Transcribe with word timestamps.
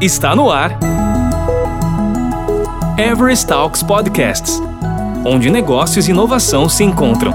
Está 0.00 0.34
no 0.34 0.50
ar. 0.50 0.78
Everest 2.96 3.46
Talks 3.46 3.82
Podcasts 3.82 4.60
onde 5.24 5.50
negócios 5.50 6.08
e 6.08 6.10
inovação 6.10 6.68
se 6.68 6.82
encontram. 6.82 7.34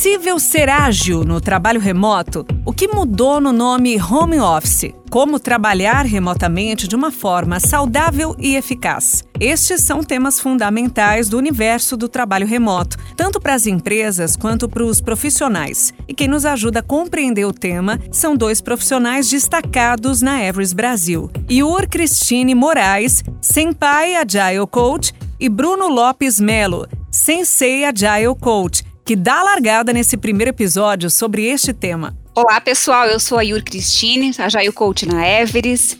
Possível 0.00 0.38
ser 0.38 0.70
ágil 0.70 1.24
no 1.24 1.42
trabalho 1.42 1.78
remoto? 1.78 2.46
O 2.64 2.72
que 2.72 2.88
mudou 2.88 3.38
no 3.38 3.52
nome 3.52 4.00
home 4.00 4.40
office? 4.40 4.94
Como 5.10 5.38
trabalhar 5.38 6.06
remotamente 6.06 6.88
de 6.88 6.96
uma 6.96 7.10
forma 7.10 7.60
saudável 7.60 8.34
e 8.38 8.56
eficaz? 8.56 9.22
Estes 9.38 9.82
são 9.82 10.02
temas 10.02 10.40
fundamentais 10.40 11.28
do 11.28 11.36
universo 11.36 11.98
do 11.98 12.08
trabalho 12.08 12.46
remoto, 12.46 12.96
tanto 13.14 13.38
para 13.38 13.52
as 13.52 13.66
empresas 13.66 14.36
quanto 14.36 14.70
para 14.70 14.82
os 14.82 15.02
profissionais. 15.02 15.92
E 16.08 16.14
quem 16.14 16.28
nos 16.28 16.46
ajuda 16.46 16.80
a 16.80 16.82
compreender 16.82 17.44
o 17.44 17.52
tema 17.52 18.00
são 18.10 18.34
dois 18.34 18.62
profissionais 18.62 19.28
destacados 19.28 20.22
na 20.22 20.42
Everest 20.42 20.74
Brasil: 20.74 21.30
Iur 21.46 21.86
Cristine 21.86 22.54
Moraes, 22.54 23.22
Senpai 23.42 24.16
Agile 24.16 24.66
Coach, 24.66 25.12
e 25.38 25.46
Bruno 25.46 25.88
Lopes 25.88 26.40
Melo, 26.40 26.88
Sensei 27.10 27.84
Agile 27.84 28.34
Coach 28.40 28.88
que 29.10 29.16
dá 29.16 29.40
a 29.40 29.42
largada 29.42 29.92
nesse 29.92 30.16
primeiro 30.16 30.50
episódio 30.50 31.10
sobre 31.10 31.44
este 31.44 31.72
tema. 31.72 32.16
Olá, 32.32 32.60
pessoal. 32.60 33.06
Eu 33.06 33.18
sou 33.18 33.38
a 33.38 33.42
Yur 33.42 33.60
Cristine, 33.64 34.30
a 34.38 34.48
Jail 34.48 34.72
Coach 34.72 35.04
na 35.04 35.28
Everest. 35.28 35.98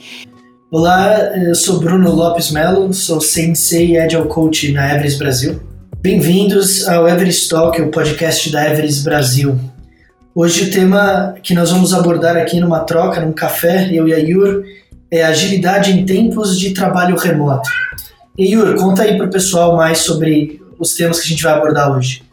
Olá, 0.71 1.19
eu 1.37 1.53
sou 1.57 1.81
Bruno 1.81 2.09
Lopes 2.15 2.53
Melo, 2.53 2.95
sou 2.95 3.21
Sensei 3.21 3.95
e 3.95 3.99
Agile 3.99 4.29
Coach 4.29 4.71
na 4.71 4.95
Everest 4.95 5.19
Brasil. 5.19 5.61
Bem-vindos 6.01 6.87
ao 6.87 7.09
Everest 7.09 7.49
Talk, 7.49 7.83
o 7.83 7.91
podcast 7.91 8.49
da 8.49 8.71
Everest 8.71 9.03
Brasil. 9.03 9.59
Hoje 10.33 10.69
o 10.69 10.71
tema 10.71 11.35
que 11.43 11.53
nós 11.53 11.73
vamos 11.73 11.93
abordar 11.93 12.37
aqui 12.37 12.61
numa 12.61 12.79
troca, 12.79 13.21
num 13.21 13.33
café, 13.33 13.89
eu 13.93 14.07
e 14.07 14.15
a 14.15 14.19
Yur, 14.19 14.63
é 15.11 15.25
agilidade 15.25 15.91
em 15.91 16.07
tempos 16.07 16.57
de 16.57 16.71
trabalho 16.71 17.17
remoto. 17.17 17.69
E 18.39 18.53
Yur, 18.53 18.77
conta 18.77 19.03
aí 19.03 19.17
para 19.17 19.27
o 19.27 19.31
pessoal 19.31 19.77
mais 19.77 19.99
sobre 19.99 20.63
os 20.79 20.95
temas 20.95 21.19
que 21.19 21.27
a 21.27 21.31
gente 21.31 21.43
vai 21.43 21.55
abordar 21.55 21.91
hoje. 21.91 22.30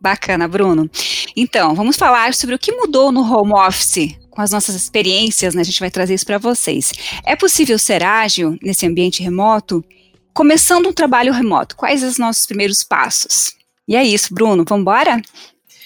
Bacana, 0.00 0.48
Bruno. 0.48 0.90
Então, 1.36 1.74
vamos 1.74 1.96
falar 1.96 2.32
sobre 2.32 2.54
o 2.54 2.58
que 2.58 2.72
mudou 2.72 3.12
no 3.12 3.20
home 3.20 3.52
office 3.52 4.16
com 4.30 4.40
as 4.40 4.50
nossas 4.50 4.74
experiências, 4.74 5.54
né? 5.54 5.60
A 5.60 5.64
gente 5.64 5.80
vai 5.80 5.90
trazer 5.90 6.14
isso 6.14 6.24
para 6.24 6.38
vocês. 6.38 6.92
É 7.24 7.36
possível 7.36 7.78
ser 7.78 8.02
ágil 8.02 8.56
nesse 8.62 8.86
ambiente 8.86 9.22
remoto? 9.22 9.84
Começando 10.32 10.86
um 10.86 10.92
trabalho 10.92 11.32
remoto, 11.32 11.76
quais 11.76 12.02
os 12.02 12.16
nossos 12.16 12.46
primeiros 12.46 12.82
passos? 12.82 13.52
E 13.86 13.94
é 13.94 14.02
isso, 14.02 14.32
Bruno, 14.32 14.64
vamos 14.66 14.82
embora? 14.82 15.20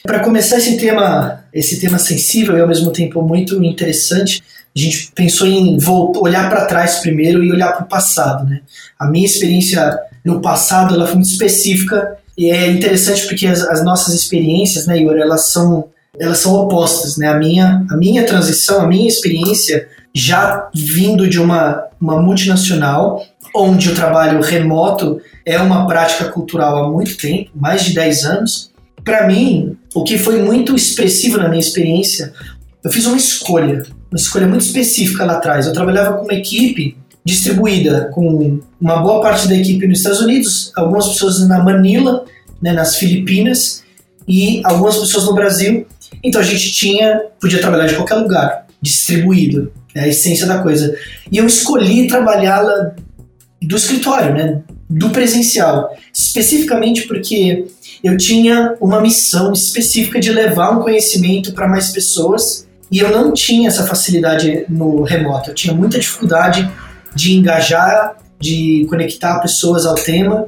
Para 0.05 0.21
começar 0.21 0.59
esse 0.59 0.77
tema, 0.77 1.45
esse 1.53 1.81
tema 1.81 1.99
sensível 1.99 2.57
e 2.57 2.61
ao 2.61 2.69
mesmo 2.69 2.93
tempo 2.93 3.23
muito 3.23 3.65
interessante, 3.65 4.45
a 4.77 4.79
gente 4.79 5.11
pensou 5.13 5.47
em 5.47 5.79
voltar, 5.79 6.21
olhar 6.21 6.49
para 6.51 6.67
trás 6.67 6.99
primeiro 6.99 7.43
e 7.43 7.51
olhar 7.51 7.73
para 7.73 7.85
o 7.85 7.89
passado, 7.89 8.45
né? 8.45 8.61
A 8.99 9.09
minha 9.09 9.25
experiência 9.25 9.99
no 10.25 10.41
passado 10.41 10.95
ela 10.95 11.07
foi 11.07 11.17
muito 11.17 11.31
específica 11.31 12.19
e 12.37 12.51
é 12.51 12.69
interessante 12.71 13.27
porque 13.27 13.47
as, 13.47 13.63
as 13.63 13.85
nossas 13.85 14.15
experiências, 14.15 14.87
né, 14.87 14.99
Ior, 14.99 15.17
elas 15.17 15.49
são, 15.49 15.89
elas 16.19 16.39
são 16.39 16.55
opostas, 16.55 17.17
né? 17.17 17.29
A 17.29 17.37
minha, 17.37 17.87
a 17.91 17.97
minha 17.97 18.25
transição, 18.25 18.81
a 18.81 18.87
minha 18.87 19.09
experiência 19.09 19.89
já 20.13 20.69
vindo 20.75 21.29
de 21.29 21.41
uma, 21.41 21.85
uma 22.01 22.21
multinacional, 22.21 23.25
onde 23.55 23.91
o 23.91 23.95
trabalho 23.95 24.41
remoto 24.41 25.21
é 25.47 25.59
uma 25.59 25.87
prática 25.87 26.25
cultural 26.27 26.85
há 26.85 26.91
muito 26.91 27.17
tempo, 27.17 27.51
mais 27.55 27.85
de 27.85 27.95
10 27.95 28.25
anos. 28.25 28.73
Para 29.05 29.27
mim, 29.27 29.77
o 29.95 30.03
que 30.03 30.19
foi 30.19 30.43
muito 30.43 30.75
expressivo 30.75 31.39
na 31.39 31.49
minha 31.49 31.61
experiência, 31.61 32.33
eu 32.83 32.91
fiz 32.91 33.07
uma 33.07 33.17
escolha, 33.17 33.83
uma 34.11 34.17
escolha 34.17 34.47
muito 34.47 34.65
específica 34.65 35.25
lá 35.25 35.35
atrás. 35.35 35.67
Eu 35.67 35.73
trabalhava 35.73 36.17
com 36.17 36.25
uma 36.25 36.35
equipe 36.35 36.97
distribuída 37.25 38.11
com 38.13 38.61
uma 38.81 38.97
boa 38.99 39.21
parte 39.21 39.49
da 39.49 39.55
equipe 39.55 39.87
nos 39.87 39.99
Estados 39.99 40.21
Unidos, 40.21 40.73
algumas 40.77 41.09
pessoas 41.09 41.47
na 41.49 41.63
Manila, 41.63 42.25
né, 42.61 42.73
nas 42.73 42.97
Filipinas 42.97 43.83
e 44.29 44.61
algumas 44.65 44.97
pessoas 44.97 45.25
no 45.25 45.35
Brasil. 45.35 45.87
Então 46.23 46.41
a 46.41 46.45
gente 46.45 46.73
tinha, 46.73 47.23
podia 47.41 47.61
trabalhar 47.61 47.87
de 47.87 47.95
qualquer 47.95 48.17
lugar, 48.17 48.67
distribuído, 48.81 49.73
é 49.95 50.03
a 50.03 50.09
essência 50.09 50.47
da 50.47 50.59
coisa. 50.59 50.95
E 51.31 51.39
eu 51.39 51.47
escolhi 51.47 52.07
trabalhá-la 52.07 52.95
do 53.63 53.77
escritório, 53.77 54.35
né, 54.35 54.63
do 54.91 55.09
presencial, 55.11 55.97
especificamente 56.13 57.07
porque 57.07 57.67
eu 58.03 58.17
tinha 58.19 58.75
uma 58.81 59.01
missão 59.01 59.53
específica 59.53 60.21
de 60.21 60.31
levar 60.31 60.77
um 60.77 60.83
conhecimento 60.83 61.55
para 61.55 61.67
mais 61.67 61.91
pessoas 61.91 62.67
e 62.91 62.99
eu 62.99 63.11
não 63.11 63.33
tinha 63.33 63.69
essa 63.69 63.87
facilidade 63.87 64.67
no 64.69 65.03
remoto. 65.03 65.51
Eu 65.51 65.55
tinha 65.55 65.75
muita 65.75 65.99
dificuldade 65.99 66.71
de 67.15 67.35
engajar, 67.35 68.17
de 68.41 68.87
conectar 68.89 69.39
pessoas 69.41 69.87
ao 69.87 69.95
tema. 69.95 70.47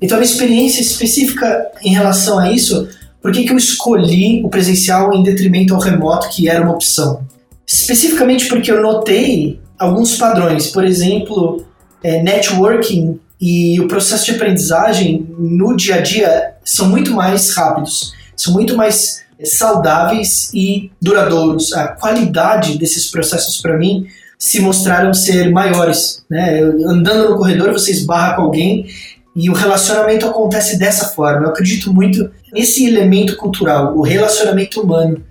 Então, 0.00 0.16
a 0.16 0.20
minha 0.20 0.30
experiência 0.30 0.80
específica 0.80 1.70
em 1.82 1.92
relação 1.92 2.38
a 2.38 2.52
isso, 2.52 2.88
por 3.20 3.32
que, 3.32 3.44
que 3.44 3.52
eu 3.52 3.56
escolhi 3.56 4.42
o 4.44 4.48
presencial 4.48 5.12
em 5.12 5.22
detrimento 5.22 5.74
ao 5.74 5.80
remoto, 5.80 6.28
que 6.30 6.48
era 6.48 6.62
uma 6.62 6.72
opção? 6.72 7.26
Especificamente 7.66 8.46
porque 8.46 8.70
eu 8.70 8.82
notei 8.82 9.60
alguns 9.78 10.16
padrões, 10.16 10.68
por 10.68 10.84
exemplo, 10.84 11.64
é, 12.02 12.22
networking 12.22 13.20
e 13.40 13.80
o 13.80 13.86
processo 13.86 14.24
de 14.26 14.32
aprendizagem 14.32 15.26
no 15.38 15.76
dia 15.76 15.96
a 15.96 16.00
dia 16.00 16.54
são 16.64 16.88
muito 16.88 17.12
mais 17.12 17.50
rápidos, 17.54 18.12
são 18.36 18.52
muito 18.52 18.76
mais 18.76 19.24
saudáveis 19.44 20.50
e 20.52 20.90
duradouros. 21.00 21.72
A 21.72 21.88
qualidade 21.88 22.78
desses 22.78 23.10
processos 23.10 23.60
para 23.60 23.76
mim 23.76 24.06
se 24.38 24.60
mostraram 24.60 25.12
ser 25.12 25.50
maiores. 25.50 26.24
Né? 26.30 26.60
Andando 26.86 27.30
no 27.30 27.36
corredor, 27.36 27.72
você 27.72 27.90
esbarra 27.90 28.36
com 28.36 28.42
alguém 28.42 28.86
e 29.34 29.50
o 29.50 29.52
relacionamento 29.52 30.26
acontece 30.26 30.78
dessa 30.78 31.08
forma. 31.08 31.46
Eu 31.46 31.50
acredito 31.50 31.92
muito 31.92 32.30
nesse 32.52 32.86
elemento 32.86 33.36
cultural, 33.36 33.96
o 33.96 34.02
relacionamento 34.02 34.80
humano. 34.80 35.22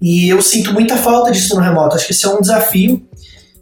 E 0.00 0.28
eu 0.28 0.40
sinto 0.40 0.72
muita 0.72 0.96
falta 0.96 1.30
disso 1.30 1.54
no 1.54 1.60
remoto. 1.60 1.96
Acho 1.96 2.06
que 2.06 2.12
esse 2.12 2.24
é 2.24 2.28
um 2.28 2.40
desafio 2.40 3.06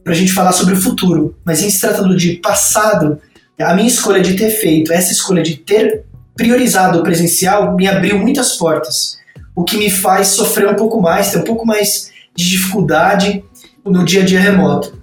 para 0.04 0.12
a 0.12 0.16
gente 0.16 0.32
falar 0.32 0.52
sobre 0.52 0.74
o 0.74 0.80
futuro. 0.80 1.36
Mas 1.44 1.62
em 1.62 1.70
se 1.70 1.80
tratando 1.80 2.16
de 2.16 2.34
passado, 2.34 3.18
a 3.58 3.74
minha 3.74 3.88
escolha 3.88 4.20
de 4.20 4.34
ter 4.34 4.50
feito 4.50 4.92
essa 4.92 5.12
escolha 5.12 5.42
de 5.42 5.56
ter 5.56 6.04
priorizado 6.36 6.98
o 6.98 7.02
presencial 7.02 7.74
me 7.74 7.88
abriu 7.88 8.18
muitas 8.18 8.56
portas. 8.56 9.18
O 9.54 9.64
que 9.64 9.78
me 9.78 9.90
faz 9.90 10.28
sofrer 10.28 10.68
um 10.68 10.74
pouco 10.74 11.00
mais, 11.00 11.30
ter 11.30 11.38
um 11.38 11.44
pouco 11.44 11.66
mais 11.66 12.10
de 12.34 12.50
dificuldade 12.50 13.42
no 13.86 14.04
dia 14.04 14.22
a 14.22 14.24
dia 14.24 14.40
remoto. 14.40 14.98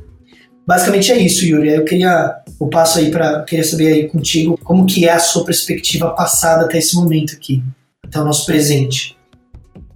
Basicamente 0.66 1.12
é 1.12 1.18
isso, 1.18 1.46
Yuri. 1.46 1.70
Eu 1.70 1.86
queria 1.86 2.36
o 2.60 2.70
passo 2.70 3.00
aí 3.00 3.12
para 3.12 3.44
queria 3.44 3.66
saber 3.66 3.88
aí 3.88 4.08
contigo 4.08 4.58
como 4.64 4.86
que 4.86 5.06
é 5.06 5.12
a 5.12 5.20
sua 5.20 5.44
perspectiva 5.44 6.10
passada 6.12 6.66
até 6.66 6.78
esse 6.78 6.96
momento 6.96 7.34
aqui, 7.34 7.62
até 8.04 8.20
o 8.20 8.24
nosso 8.24 8.46
presente. 8.46 9.18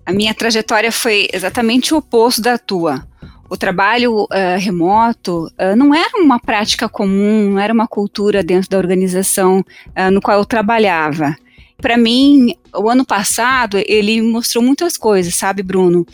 A 0.05 0.11
minha 0.11 0.33
trajetória 0.33 0.91
foi 0.91 1.27
exatamente 1.33 1.93
o 1.93 1.97
oposto 1.97 2.41
da 2.41 2.57
tua. 2.57 3.05
O 3.49 3.55
trabalho 3.55 4.23
uh, 4.23 4.59
remoto 4.59 5.45
uh, 5.45 5.75
não 5.75 5.95
era 5.95 6.17
uma 6.17 6.39
prática 6.39 6.89
comum, 6.89 7.51
não 7.51 7.59
era 7.59 7.73
uma 7.73 7.87
cultura 7.87 8.43
dentro 8.43 8.69
da 8.69 8.77
organização 8.77 9.59
uh, 9.59 10.11
no 10.11 10.21
qual 10.21 10.37
eu 10.37 10.45
trabalhava. 10.45 11.35
Para 11.81 11.95
mim, 11.95 12.55
o 12.75 12.89
ano 12.89 13.05
passado, 13.05 13.77
ele 13.85 14.21
mostrou 14.21 14.63
muitas 14.63 14.97
coisas, 14.97 15.35
sabe, 15.35 15.61
Bruno? 15.61 16.05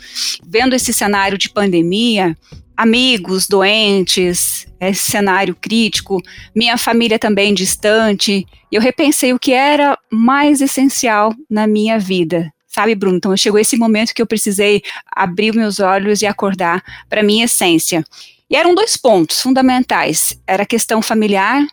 Vendo 0.46 0.74
esse 0.74 0.92
cenário 0.92 1.38
de 1.38 1.48
pandemia, 1.48 2.36
amigos 2.76 3.46
doentes, 3.46 4.66
esse 4.80 5.10
cenário 5.10 5.54
crítico, 5.54 6.20
minha 6.54 6.76
família 6.76 7.18
também 7.18 7.54
distante, 7.54 8.46
eu 8.70 8.80
repensei 8.80 9.32
o 9.32 9.38
que 9.38 9.52
era 9.52 9.98
mais 10.10 10.60
essencial 10.60 11.32
na 11.48 11.66
minha 11.66 11.98
vida. 11.98 12.52
Sabe, 12.66 12.94
Bruno? 12.96 13.18
Então 13.18 13.36
chegou 13.36 13.60
esse 13.60 13.76
momento 13.76 14.12
que 14.12 14.20
eu 14.20 14.26
precisei 14.26 14.82
abrir 15.14 15.54
meus 15.54 15.78
olhos 15.78 16.22
e 16.22 16.26
acordar 16.26 16.82
para 17.08 17.22
minha 17.22 17.44
essência. 17.44 18.04
E 18.50 18.56
eram 18.56 18.74
dois 18.74 18.96
pontos 18.96 19.40
fundamentais. 19.40 20.36
Era 20.44 20.64
a 20.64 20.66
questão 20.66 21.00
familiar. 21.00 21.64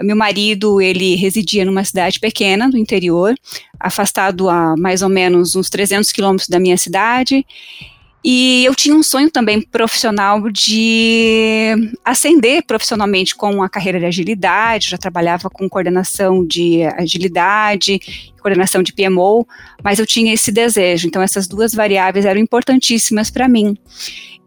Meu 0.00 0.16
marido, 0.16 0.80
ele 0.80 1.14
residia 1.14 1.64
numa 1.64 1.84
cidade 1.84 2.18
pequena 2.20 2.68
do 2.68 2.76
interior, 2.76 3.34
afastado 3.78 4.48
a 4.48 4.76
mais 4.76 5.02
ou 5.02 5.08
menos 5.08 5.56
uns 5.56 5.70
300 5.70 6.10
quilômetros 6.12 6.48
da 6.48 6.58
minha 6.58 6.76
cidade, 6.76 7.44
e 8.24 8.64
eu 8.64 8.74
tinha 8.74 8.94
um 8.94 9.02
sonho 9.02 9.30
também 9.30 9.60
profissional 9.60 10.50
de 10.50 11.74
ascender 12.04 12.64
profissionalmente 12.66 13.34
com 13.34 13.62
a 13.62 13.68
carreira 13.68 14.00
de 14.00 14.06
agilidade, 14.06 14.90
já 14.90 14.98
trabalhava 14.98 15.48
com 15.48 15.68
coordenação 15.68 16.44
de 16.44 16.82
agilidade, 16.96 18.00
coordenação 18.42 18.82
de 18.82 18.92
PMO, 18.92 19.46
mas 19.82 19.98
eu 19.98 20.06
tinha 20.06 20.34
esse 20.34 20.50
desejo. 20.50 21.06
Então 21.06 21.22
essas 21.22 21.46
duas 21.46 21.72
variáveis 21.72 22.24
eram 22.24 22.40
importantíssimas 22.40 23.30
para 23.30 23.48
mim. 23.48 23.76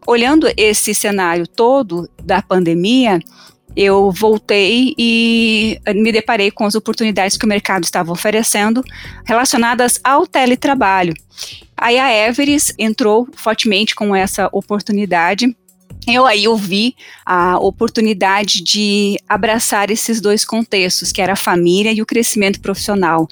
Olhando 0.06 0.52
esse 0.56 0.94
cenário 0.94 1.46
todo 1.46 2.10
da 2.22 2.42
pandemia, 2.42 3.20
eu 3.76 4.10
voltei 4.10 4.94
e 4.98 5.80
me 5.94 6.12
deparei 6.12 6.50
com 6.50 6.64
as 6.64 6.74
oportunidades 6.74 7.36
que 7.36 7.44
o 7.44 7.48
mercado 7.48 7.84
estava 7.84 8.12
oferecendo 8.12 8.82
relacionadas 9.24 10.00
ao 10.02 10.26
teletrabalho. 10.26 11.14
Aí 11.76 11.98
a 11.98 12.12
Everest 12.28 12.74
entrou 12.78 13.28
fortemente 13.34 13.94
com 13.94 14.14
essa 14.14 14.48
oportunidade 14.52 15.54
eu 16.06 16.26
aí 16.26 16.48
ouvi 16.48 16.96
a 17.24 17.58
oportunidade 17.58 18.62
de 18.62 19.16
abraçar 19.28 19.90
esses 19.90 20.20
dois 20.20 20.44
contextos, 20.44 21.12
que 21.12 21.22
era 21.22 21.34
a 21.34 21.36
família 21.36 21.92
e 21.92 22.02
o 22.02 22.06
crescimento 22.06 22.60
profissional 22.60 23.28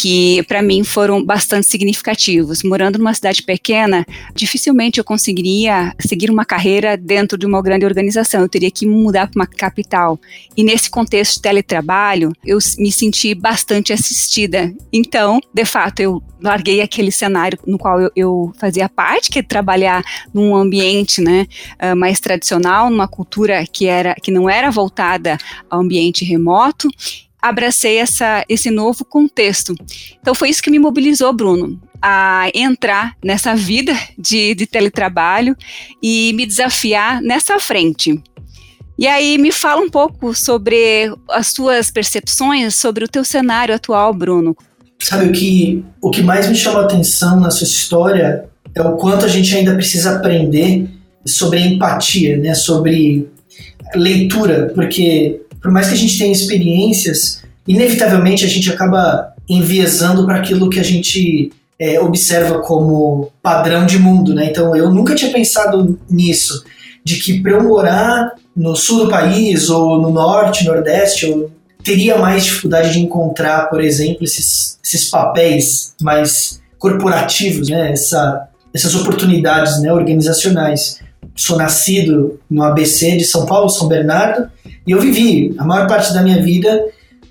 que 0.00 0.42
para 0.44 0.62
mim 0.62 0.82
foram 0.82 1.22
bastante 1.22 1.66
significativos. 1.66 2.62
Morando 2.62 2.98
numa 2.98 3.12
cidade 3.12 3.42
pequena, 3.42 4.06
dificilmente 4.34 4.96
eu 4.96 5.04
conseguiria 5.04 5.94
seguir 6.00 6.30
uma 6.30 6.46
carreira 6.46 6.96
dentro 6.96 7.36
de 7.36 7.44
uma 7.44 7.60
grande 7.60 7.84
organização. 7.84 8.40
Eu 8.40 8.48
teria 8.48 8.70
que 8.70 8.86
mudar 8.86 9.26
para 9.26 9.38
uma 9.38 9.46
capital. 9.46 10.18
E 10.56 10.64
nesse 10.64 10.88
contexto 10.88 11.34
de 11.34 11.42
teletrabalho, 11.42 12.32
eu 12.46 12.56
me 12.78 12.90
senti 12.90 13.34
bastante 13.34 13.92
assistida. 13.92 14.72
Então, 14.90 15.38
de 15.52 15.66
fato, 15.66 16.00
eu 16.00 16.22
larguei 16.40 16.80
aquele 16.80 17.12
cenário 17.12 17.58
no 17.66 17.76
qual 17.76 18.00
eu, 18.00 18.10
eu 18.16 18.52
fazia 18.58 18.88
parte, 18.88 19.30
que 19.30 19.40
é 19.40 19.42
trabalhar 19.42 20.02
num 20.32 20.56
ambiente 20.56 21.20
né, 21.20 21.46
uh, 21.74 21.94
mais 21.94 22.20
tradicional, 22.20 22.88
numa 22.88 23.06
cultura 23.06 23.66
que, 23.70 23.84
era, 23.84 24.14
que 24.14 24.30
não 24.30 24.48
era 24.48 24.70
voltada 24.70 25.36
ao 25.68 25.80
ambiente 25.80 26.24
remoto, 26.24 26.88
abracei 27.40 27.96
essa, 27.96 28.44
esse 28.48 28.70
novo 28.70 29.04
contexto. 29.04 29.74
Então 30.20 30.34
foi 30.34 30.50
isso 30.50 30.62
que 30.62 30.70
me 30.70 30.78
mobilizou, 30.78 31.32
Bruno, 31.32 31.80
a 32.02 32.50
entrar 32.54 33.16
nessa 33.22 33.54
vida 33.54 33.92
de, 34.18 34.54
de 34.54 34.66
teletrabalho 34.66 35.56
e 36.02 36.32
me 36.34 36.46
desafiar 36.46 37.20
nessa 37.20 37.58
frente. 37.58 38.22
E 38.98 39.06
aí 39.06 39.38
me 39.38 39.50
fala 39.50 39.80
um 39.80 39.88
pouco 39.88 40.34
sobre 40.34 41.10
as 41.30 41.48
suas 41.48 41.90
percepções 41.90 42.74
sobre 42.74 43.02
o 43.04 43.08
teu 43.08 43.24
cenário 43.24 43.74
atual, 43.74 44.12
Bruno. 44.12 44.54
Sabe 44.98 45.28
o 45.28 45.32
que 45.32 45.82
o 46.02 46.10
que 46.10 46.22
mais 46.22 46.46
me 46.48 46.54
chama 46.54 46.80
a 46.80 46.84
atenção 46.84 47.40
na 47.40 47.50
sua 47.50 47.64
história 47.64 48.44
é 48.74 48.82
o 48.82 48.96
quanto 48.96 49.24
a 49.24 49.28
gente 49.28 49.56
ainda 49.56 49.74
precisa 49.74 50.16
aprender 50.16 50.86
sobre 51.24 51.60
empatia, 51.60 52.36
né? 52.36 52.54
Sobre 52.54 53.26
leitura, 53.94 54.70
porque 54.74 55.40
por 55.60 55.70
mais 55.70 55.88
que 55.88 55.94
a 55.94 55.96
gente 55.96 56.18
tenha 56.18 56.32
experiências, 56.32 57.42
inevitavelmente 57.66 58.44
a 58.44 58.48
gente 58.48 58.70
acaba 58.70 59.32
enviesando 59.48 60.24
para 60.26 60.36
aquilo 60.36 60.70
que 60.70 60.80
a 60.80 60.84
gente 60.84 61.52
é, 61.78 61.98
observa 62.00 62.60
como 62.60 63.32
padrão 63.42 63.86
de 63.86 63.98
mundo, 63.98 64.34
né? 64.34 64.46
Então 64.46 64.76
eu 64.76 64.92
nunca 64.92 65.14
tinha 65.14 65.32
pensado 65.32 65.98
nisso, 66.08 66.64
de 67.04 67.16
que 67.16 67.40
para 67.40 67.52
eu 67.52 67.62
morar 67.62 68.32
no 68.54 68.76
sul 68.76 69.04
do 69.04 69.10
país 69.10 69.70
ou 69.70 70.00
no 70.00 70.10
norte, 70.10 70.64
nordeste, 70.64 71.26
eu 71.26 71.50
teria 71.82 72.18
mais 72.18 72.44
dificuldade 72.44 72.92
de 72.92 73.00
encontrar, 73.00 73.70
por 73.70 73.82
exemplo, 73.82 74.24
esses, 74.24 74.78
esses 74.84 75.08
papéis 75.08 75.94
mais 76.00 76.60
corporativos, 76.78 77.68
né? 77.68 77.92
Essa, 77.92 78.48
essas 78.74 78.94
oportunidades 78.94 79.80
né, 79.80 79.92
organizacionais. 79.92 81.00
Sou 81.40 81.56
nascido 81.56 82.38
no 82.50 82.62
ABC 82.62 83.16
de 83.16 83.24
São 83.24 83.46
Paulo, 83.46 83.70
São 83.70 83.88
Bernardo, 83.88 84.50
e 84.86 84.90
eu 84.90 85.00
vivi 85.00 85.54
a 85.56 85.64
maior 85.64 85.86
parte 85.86 86.12
da 86.12 86.22
minha 86.22 86.42
vida 86.42 86.84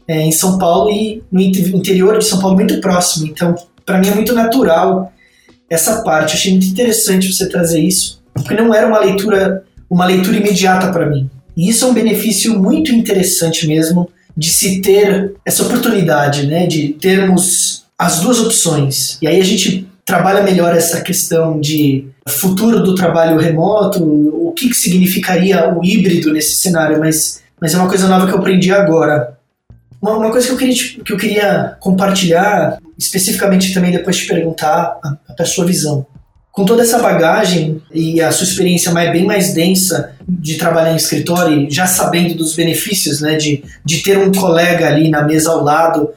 é, 0.07 0.21
em 0.21 0.31
São 0.31 0.57
Paulo 0.57 0.89
e 0.89 1.21
no 1.31 1.39
interior 1.39 2.17
de 2.17 2.25
São 2.25 2.39
Paulo 2.39 2.55
muito 2.55 2.81
próximo. 2.81 3.27
Então, 3.27 3.53
para 3.85 3.99
mim 3.99 4.07
é 4.07 4.15
muito 4.15 4.33
natural 4.33 5.13
essa 5.69 6.01
parte. 6.01 6.33
Achei 6.33 6.51
muito 6.51 6.65
interessante 6.65 7.31
você 7.31 7.47
trazer 7.47 7.81
isso, 7.81 8.19
porque 8.33 8.55
não 8.55 8.73
era 8.73 8.87
uma 8.87 8.99
leitura 8.99 9.63
uma 9.89 10.05
leitura 10.05 10.37
imediata 10.37 10.91
para 10.91 11.07
mim. 11.07 11.29
E 11.55 11.69
isso 11.69 11.85
é 11.85 11.87
um 11.87 11.93
benefício 11.93 12.59
muito 12.59 12.91
interessante 12.91 13.67
mesmo 13.67 14.09
de 14.37 14.49
se 14.49 14.81
ter 14.81 15.33
essa 15.45 15.63
oportunidade, 15.63 16.47
né, 16.47 16.65
de 16.65 16.89
termos 16.89 17.85
as 17.97 18.21
duas 18.21 18.39
opções. 18.39 19.17
E 19.21 19.27
aí 19.27 19.39
a 19.39 19.43
gente 19.43 19.88
trabalha 20.09 20.41
melhor 20.41 20.75
essa 20.75 21.01
questão 21.01 21.59
de 21.59 22.07
futuro 22.27 22.81
do 22.81 22.95
trabalho 22.95 23.37
remoto, 23.37 24.03
o 24.03 24.51
que, 24.53 24.69
que 24.69 24.75
significaria 24.75 25.71
o 25.71 25.85
híbrido 25.85 26.33
nesse 26.33 26.55
cenário, 26.55 26.99
mas, 26.99 27.43
mas 27.61 27.75
é 27.75 27.77
uma 27.77 27.87
coisa 27.87 28.07
nova 28.07 28.25
que 28.25 28.33
eu 28.33 28.39
aprendi 28.39 28.71
agora. 28.71 29.37
Uma, 30.01 30.17
uma 30.17 30.31
coisa 30.31 30.47
que 30.47 30.53
eu, 30.53 30.57
queria, 30.57 30.75
que 31.05 31.13
eu 31.13 31.17
queria 31.17 31.77
compartilhar, 31.79 32.79
especificamente 32.97 33.71
também 33.71 33.91
depois 33.91 34.17
te 34.17 34.25
perguntar 34.25 34.97
a, 35.03 35.15
a 35.37 35.45
sua 35.45 35.63
visão. 35.63 36.07
Com 36.51 36.65
toda 36.65 36.81
essa 36.81 36.97
bagagem 36.97 37.79
e 37.93 38.19
a 38.19 38.31
sua 38.31 38.47
experiência 38.47 38.91
mais, 38.91 39.11
bem 39.11 39.27
mais 39.27 39.53
densa 39.53 40.15
de 40.27 40.55
trabalhar 40.55 40.91
em 40.91 40.95
escritório, 40.95 41.67
já 41.69 41.85
sabendo 41.85 42.33
dos 42.33 42.55
benefícios 42.55 43.21
né, 43.21 43.35
de, 43.35 43.63
de 43.85 44.01
ter 44.01 44.17
um 44.17 44.31
colega 44.31 44.87
ali 44.87 45.07
na 45.07 45.21
mesa 45.21 45.51
ao 45.51 45.63
lado 45.63 46.09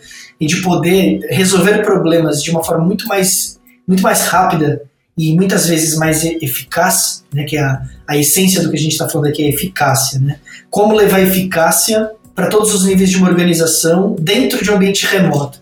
e 0.43 0.47
de 0.47 0.57
poder 0.61 1.21
resolver 1.31 1.85
problemas 1.85 2.43
de 2.43 2.51
uma 2.51 2.65
forma 2.65 2.85
muito 2.85 3.07
mais, 3.07 3.61
muito 3.87 4.03
mais 4.03 4.23
rápida 4.23 4.83
e 5.17 5.35
muitas 5.35 5.67
vezes 5.67 5.97
mais 5.97 6.25
eficaz, 6.25 7.25
né, 7.33 7.45
que 7.45 7.57
é 7.57 7.61
a, 7.61 7.83
a 8.09 8.17
essência 8.17 8.63
do 8.63 8.71
que 8.71 8.77
a 8.77 8.81
gente 8.81 8.93
está 8.93 9.09
falando 9.09 9.29
aqui 9.29 9.45
é 9.45 9.49
eficácia. 9.49 10.19
Né? 10.19 10.37
Como 10.71 10.95
levar 10.95 11.21
eficácia 11.21 12.11
para 12.35 12.47
todos 12.47 12.75
os 12.75 12.85
níveis 12.85 13.11
de 13.11 13.19
uma 13.19 13.29
organização 13.29 14.17
dentro 14.19 14.63
de 14.65 14.71
um 14.71 14.77
ambiente 14.77 15.07
remoto. 15.07 15.61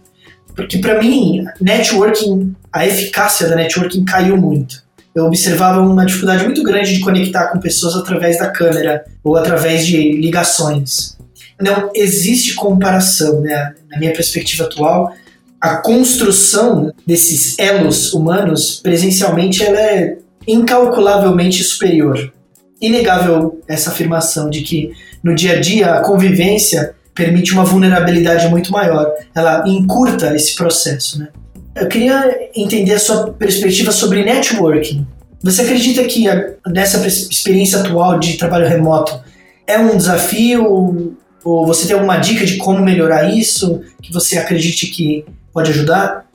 Porque 0.55 0.79
para 0.79 1.01
mim, 1.01 1.45
networking, 1.61 2.55
a 2.73 2.87
eficácia 2.87 3.49
da 3.49 3.57
networking 3.57 4.05
caiu 4.05 4.37
muito. 4.37 4.83
Eu 5.15 5.25
observava 5.25 5.81
uma 5.81 6.07
dificuldade 6.07 6.45
muito 6.45 6.63
grande 6.63 6.95
de 6.95 7.01
conectar 7.01 7.49
com 7.49 7.59
pessoas 7.59 7.97
através 7.97 8.39
da 8.39 8.51
câmera 8.51 9.05
ou 9.25 9.37
através 9.37 9.85
de 9.85 10.13
ligações. 10.13 11.19
Não 11.61 11.91
existe 11.95 12.55
comparação, 12.55 13.41
né? 13.41 13.75
Na 13.91 13.99
minha 13.99 14.13
perspectiva 14.13 14.65
atual, 14.65 15.13
a 15.61 15.77
construção 15.77 16.93
desses 17.07 17.59
elos 17.59 18.13
humanos 18.15 18.81
presencialmente 18.83 19.63
ela 19.63 19.79
é 19.79 20.17
incalculavelmente 20.47 21.63
superior. 21.63 22.33
Inegável 22.81 23.61
essa 23.69 23.91
afirmação 23.91 24.49
de 24.49 24.63
que 24.63 24.93
no 25.23 25.35
dia 25.35 25.59
a 25.59 25.61
dia 25.61 25.95
a 25.95 26.01
convivência 26.01 26.95
permite 27.15 27.53
uma 27.53 27.65
vulnerabilidade 27.65 28.49
muito 28.49 28.73
maior. 28.73 29.13
Ela 29.35 29.63
encurta 29.67 30.35
esse 30.35 30.55
processo, 30.55 31.19
né? 31.19 31.29
Eu 31.75 31.87
queria 31.89 32.51
entender 32.57 32.95
a 32.95 32.99
sua 32.99 33.33
perspectiva 33.33 33.93
sobre 33.93 34.25
networking. 34.25 35.07
Você 35.43 35.63
acredita 35.63 36.05
que 36.05 36.29
a, 36.29 36.55
nessa 36.67 37.07
experiência 37.07 37.81
atual 37.81 38.19
de 38.19 38.39
trabalho 38.39 38.67
remoto 38.67 39.21
é 39.67 39.79
um 39.79 39.97
desafio 39.97 41.15
ou 41.45 41.67
você 41.67 41.87
tem 41.87 41.95
alguma 41.95 42.19
dica 42.19 42.45
de 42.45 42.57
como 42.57 42.81
melhorar 42.81 43.31
isso 43.31 43.83
que 44.03 44.13
você 44.13 44.39
acredite 44.39 44.87
que 44.89 45.25
pode 45.53 45.71
ajudar? 45.71 46.27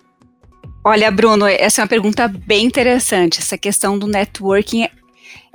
Olha, 0.84 1.10
Bruno, 1.10 1.48
essa 1.48 1.82
é 1.82 1.84
uma 1.84 1.88
pergunta 1.88 2.28
bem 2.28 2.66
interessante. 2.66 3.39
Essa 3.39 3.58
questão 3.58 3.98
do 3.98 4.08
networking 4.08 4.88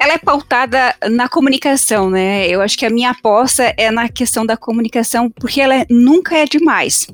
ela 0.00 0.14
é 0.14 0.18
pautada 0.18 0.94
na 1.11 1.28
comunicação, 1.28 2.08
né? 2.08 2.49
Eu 2.49 2.62
acho 2.62 2.76
que 2.78 2.87
a 2.87 2.90
minha 2.90 3.11
aposta 3.11 3.75
é 3.76 3.90
na 3.90 4.08
questão 4.08 4.46
da 4.46 4.56
comunicação, 4.56 5.30
porque 5.30 5.61
ela 5.61 5.84
nunca 5.90 6.38
é 6.38 6.46
demais. 6.46 7.06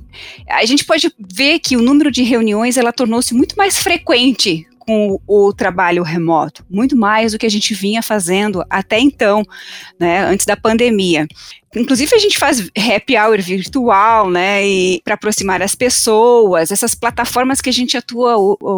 A 0.48 0.64
gente 0.64 0.84
pode 0.84 1.12
ver 1.18 1.58
que 1.58 1.76
o 1.76 1.82
número 1.82 2.12
de 2.12 2.22
reuniões 2.22 2.76
ela 2.76 2.92
tornou-se 2.92 3.34
muito 3.34 3.56
mais 3.56 3.76
frequente 3.78 4.64
com 4.78 5.20
o 5.26 5.52
trabalho 5.52 6.04
remoto, 6.04 6.64
muito 6.70 6.96
mais 6.96 7.32
do 7.32 7.38
que 7.38 7.46
a 7.46 7.50
gente 7.50 7.74
vinha 7.74 8.00
fazendo 8.02 8.64
até 8.70 9.00
então, 9.00 9.42
né, 9.98 10.20
antes 10.20 10.46
da 10.46 10.56
pandemia. 10.56 11.26
Inclusive 11.76 12.14
a 12.14 12.18
gente 12.18 12.38
faz 12.38 12.70
happy 12.76 13.16
hour 13.16 13.40
virtual, 13.40 14.30
né, 14.30 14.66
e 14.66 15.00
para 15.04 15.14
aproximar 15.14 15.60
as 15.62 15.74
pessoas. 15.74 16.70
Essas 16.70 16.94
plataformas 16.94 17.60
que 17.60 17.68
a 17.68 17.72
gente 17.72 17.96
atua 17.96 18.34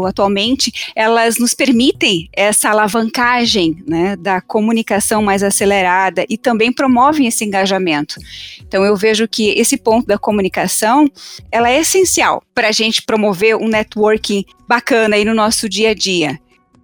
atualmente, 0.08 0.72
elas 0.96 1.38
nos 1.38 1.54
permitem 1.54 2.28
essa 2.34 2.70
alavancagem, 2.70 3.82
né, 3.86 4.16
da 4.16 4.40
comunicação 4.40 5.22
mais 5.22 5.42
acelerada 5.42 6.26
e 6.28 6.36
também 6.36 6.72
promovem 6.72 7.28
esse 7.28 7.44
engajamento. 7.44 8.16
Então 8.60 8.84
eu 8.84 8.96
vejo 8.96 9.28
que 9.28 9.50
esse 9.50 9.76
ponto 9.76 10.06
da 10.06 10.18
comunicação, 10.18 11.08
ela 11.52 11.70
é 11.70 11.78
essencial 11.78 12.42
para 12.54 12.68
a 12.68 12.72
gente 12.72 13.02
promover 13.02 13.56
um 13.56 13.68
networking 13.68 14.44
bacana 14.66 15.14
aí 15.14 15.24
no 15.24 15.34
nosso 15.34 15.68
dia 15.68 15.90
a 15.90 15.94
dia. 15.94 16.38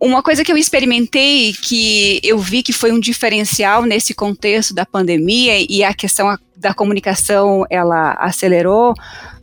Uma 0.04 0.22
coisa 0.22 0.44
que 0.44 0.52
eu 0.52 0.58
experimentei 0.58 1.54
que 1.54 2.20
eu 2.22 2.38
vi 2.38 2.62
que 2.62 2.74
foi 2.74 2.92
um 2.92 3.00
diferencial 3.00 3.84
nesse 3.84 4.12
contexto 4.12 4.74
da 4.74 4.84
pandemia 4.84 5.64
e 5.66 5.82
a 5.82 5.94
questão 5.94 6.28
da 6.56 6.72
comunicação 6.72 7.64
ela 7.68 8.12
acelerou 8.12 8.94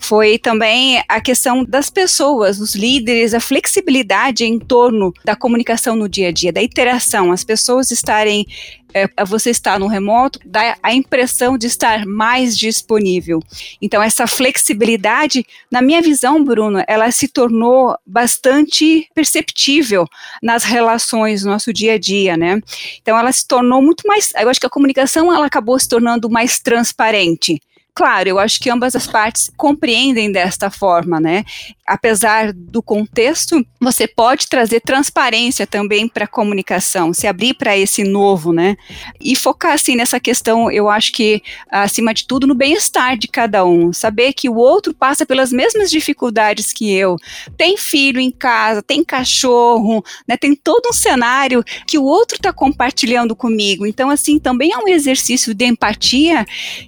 foi 0.01 0.39
também 0.39 1.01
a 1.07 1.21
questão 1.21 1.63
das 1.63 1.89
pessoas, 1.91 2.59
os 2.59 2.73
líderes, 2.73 3.35
a 3.35 3.39
flexibilidade 3.39 4.43
em 4.43 4.57
torno 4.57 5.13
da 5.23 5.35
comunicação 5.35 5.95
no 5.95 6.09
dia 6.09 6.29
a 6.29 6.31
dia, 6.31 6.51
da 6.51 6.61
interação, 6.61 7.31
as 7.31 7.43
pessoas 7.43 7.91
estarem 7.91 8.47
é, 8.93 9.07
você 9.25 9.49
está 9.49 9.79
no 9.79 9.87
remoto, 9.87 10.39
dá 10.45 10.77
a 10.83 10.93
impressão 10.93 11.57
de 11.57 11.67
estar 11.67 12.05
mais 12.05 12.57
disponível. 12.57 13.41
Então, 13.81 14.01
essa 14.01 14.27
flexibilidade, 14.27 15.45
na 15.71 15.81
minha 15.81 16.01
visão, 16.01 16.43
Bruno, 16.43 16.83
ela 16.87 17.09
se 17.11 17.27
tornou 17.27 17.95
bastante 18.05 19.07
perceptível 19.15 20.05
nas 20.41 20.63
relações 20.63 21.43
no 21.43 21.51
nosso 21.51 21.71
dia 21.71 21.93
a 21.93 21.97
dia, 21.97 22.35
né? 22.35 22.59
Então, 23.01 23.17
ela 23.17 23.31
se 23.31 23.47
tornou 23.47 23.81
muito 23.81 24.05
mais. 24.05 24.33
Eu 24.39 24.49
acho 24.49 24.59
que 24.59 24.67
a 24.67 24.69
comunicação 24.69 25.33
ela 25.33 25.45
acabou 25.45 25.79
se 25.79 25.87
tornando 25.87 26.29
mais 26.29 26.59
transparente 27.01 27.59
Claro, 27.93 28.29
eu 28.29 28.39
acho 28.39 28.57
que 28.61 28.69
ambas 28.69 28.95
as 28.95 29.05
partes 29.05 29.51
compreendem 29.57 30.31
desta 30.31 30.69
forma, 30.69 31.19
né? 31.19 31.43
Apesar 31.85 32.53
do 32.53 32.81
contexto, 32.81 33.65
você 33.81 34.07
pode 34.07 34.47
trazer 34.47 34.79
transparência 34.79 35.67
também 35.67 36.07
para 36.07 36.23
a 36.23 36.27
comunicação, 36.27 37.13
se 37.13 37.27
abrir 37.27 37.53
para 37.53 37.77
esse 37.77 38.05
novo, 38.05 38.53
né? 38.53 38.77
E 39.19 39.35
focar 39.35 39.73
assim 39.73 39.97
nessa 39.97 40.21
questão, 40.21 40.71
eu 40.71 40.87
acho 40.89 41.11
que 41.11 41.43
acima 41.69 42.13
de 42.13 42.25
tudo 42.25 42.47
no 42.47 42.55
bem-estar 42.55 43.17
de 43.17 43.27
cada 43.27 43.65
um, 43.65 43.91
saber 43.91 44.31
que 44.31 44.47
o 44.47 44.55
outro 44.55 44.93
passa 44.93 45.25
pelas 45.25 45.51
mesmas 45.51 45.91
dificuldades 45.91 46.71
que 46.71 46.93
eu, 46.93 47.17
tem 47.57 47.75
filho 47.75 48.21
em 48.21 48.31
casa, 48.31 48.81
tem 48.81 49.03
cachorro, 49.03 50.01
né? 50.25 50.37
Tem 50.37 50.55
todo 50.55 50.87
um 50.89 50.93
cenário 50.93 51.61
que 51.85 51.97
o 51.97 52.05
outro 52.05 52.37
está 52.37 52.53
compartilhando 52.53 53.35
comigo. 53.35 53.85
Então, 53.85 54.09
assim, 54.09 54.39
também 54.39 54.71
é 54.71 54.77
um 54.77 54.87
exercício 54.87 55.53
de 55.53 55.65
empatia 55.65 56.45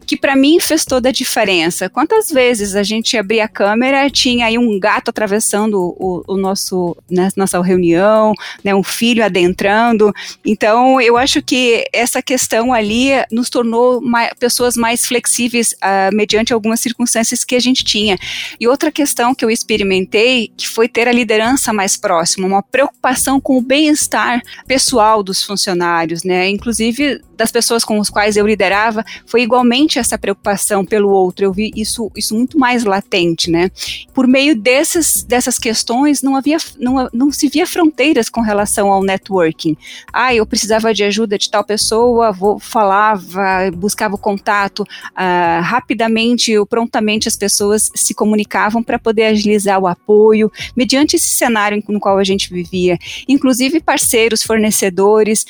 que 0.08 0.16
para 0.16 0.34
mim 0.34 0.62
fez 0.62 0.86
toda 0.94 1.10
a 1.10 1.12
diferença. 1.12 1.90
Quantas 1.90 2.30
vezes 2.30 2.76
a 2.76 2.84
gente 2.84 3.18
abria 3.18 3.46
a 3.46 3.48
câmera, 3.48 4.12
tinha 4.12 4.46
aí 4.46 4.60
um 4.60 4.80
gato 4.80 5.10
atravessando 5.10 5.82
o, 5.82 6.24
o 6.28 6.38
nosso 6.38 6.96
né, 7.10 7.30
nossa 7.36 7.60
reunião, 7.64 8.32
né, 8.64 8.76
um 8.76 8.84
filho 8.84 9.26
adentrando. 9.26 10.14
Então, 10.46 11.02
eu 11.02 11.18
acho 11.18 11.42
que 11.42 11.84
essa 11.92 12.22
questão 12.22 12.72
ali 12.72 13.10
nos 13.32 13.50
tornou 13.50 14.00
mais, 14.02 14.30
pessoas 14.38 14.76
mais 14.76 15.04
flexíveis 15.04 15.72
uh, 15.72 16.16
mediante 16.16 16.54
algumas 16.54 16.80
circunstâncias 16.80 17.44
que 17.44 17.56
a 17.56 17.60
gente 17.60 17.84
tinha. 17.84 18.16
E 18.60 18.68
outra 18.68 18.92
questão 18.92 19.34
que 19.34 19.44
eu 19.44 19.50
experimentei, 19.50 20.52
que 20.56 20.70
foi 20.70 20.88
ter 20.88 21.08
a 21.08 21.12
liderança 21.12 21.74
mais 21.74 21.98
próxima, 21.98 22.46
uma 22.46 22.62
preocupação 22.62 23.42
com 23.42 23.58
o 23.58 23.62
bem-estar 23.62 24.44
pessoal 24.68 25.24
dos 25.24 25.42
funcionários, 25.44 26.24
né? 26.24 26.48
Inclusive 26.50 27.20
das 27.36 27.52
pessoas 27.52 27.84
com 27.84 28.00
as 28.00 28.10
quais 28.10 28.38
eu 28.38 28.46
liderava, 28.46 29.04
foi 29.26 29.42
igualmente 29.42 30.00
essa 30.00 30.18
preocupação 30.18 30.83
pelo 30.86 31.10
outro. 31.10 31.46
Eu 31.46 31.54
vi 31.54 31.72
isso, 31.76 32.12
isso 32.16 32.36
muito 32.36 32.58
mais 32.58 32.84
latente, 32.84 33.50
né? 33.50 33.70
Por 34.14 34.28
meio 34.28 34.56
desses, 34.56 35.24
dessas 35.24 35.58
questões, 35.58 36.22
não 36.22 36.36
havia, 36.36 36.58
não, 36.80 37.10
não 37.14 37.32
se 37.32 37.48
via 37.48 37.66
fronteiras 37.66 38.30
com 38.30 38.42
relação 38.42 38.92
ao 38.92 39.04
networking. 39.04 39.78
Ah, 40.12 40.34
eu 40.34 40.46
precisava 40.46 40.94
de 40.94 41.04
ajuda 41.04 41.38
de 41.38 41.50
tal 41.50 41.64
pessoa, 41.64 42.32
vou, 42.32 42.60
falava, 42.60 43.72
buscava 43.76 44.16
o 44.16 44.18
contato, 44.18 44.86
ah, 45.16 45.62
rapidamente 45.64 46.58
ou 46.58 46.66
prontamente 46.66 47.28
as 47.28 47.36
pessoas 47.36 47.92
se 47.96 48.14
comunicavam 48.14 48.82
para 48.84 49.00
poder 49.00 49.26
agilizar 49.26 49.80
o 49.80 49.88
apoio, 49.88 50.52
mediante 50.76 51.16
esse 51.16 51.30
cenário 51.30 51.84
no 51.88 52.00
qual 52.00 52.18
a 52.18 52.24
gente 52.24 52.54
vivia. 52.54 52.98
Inclusive 53.28 53.80
parceiros, 53.80 54.44
fornecedores, 54.44 55.46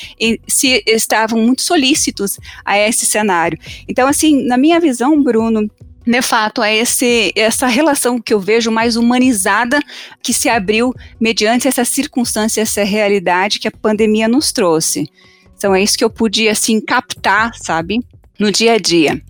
se 0.47 0.83
estavam 0.85 1.39
muito 1.39 1.61
solícitos 1.61 2.39
a 2.65 2.77
esse 2.77 3.05
cenário. 3.05 3.57
Então, 3.87 4.07
assim, 4.07 4.45
na 4.45 4.57
minha 4.57 4.79
visão, 4.79 5.22
Bruno, 5.23 5.69
de 6.05 6.21
fato, 6.21 6.61
é 6.61 6.75
esse, 6.75 7.31
essa 7.35 7.65
relação 7.67 8.21
que 8.21 8.33
eu 8.33 8.39
vejo 8.39 8.69
mais 8.69 8.97
humanizada 8.97 9.79
que 10.21 10.33
se 10.33 10.49
abriu 10.49 10.93
mediante 11.19 11.67
essa 11.67 11.85
circunstância, 11.85 12.61
essa 12.61 12.83
realidade 12.83 13.59
que 13.59 13.67
a 13.67 13.71
pandemia 13.71 14.27
nos 14.27 14.51
trouxe. 14.51 15.09
Então 15.57 15.73
é 15.73 15.81
isso 15.81 15.97
que 15.97 16.03
eu 16.03 16.09
pude 16.09 16.49
assim 16.49 16.81
captar, 16.81 17.55
sabe, 17.55 18.01
no 18.37 18.51
dia 18.51 18.73
a 18.73 18.77
dia. 18.77 19.21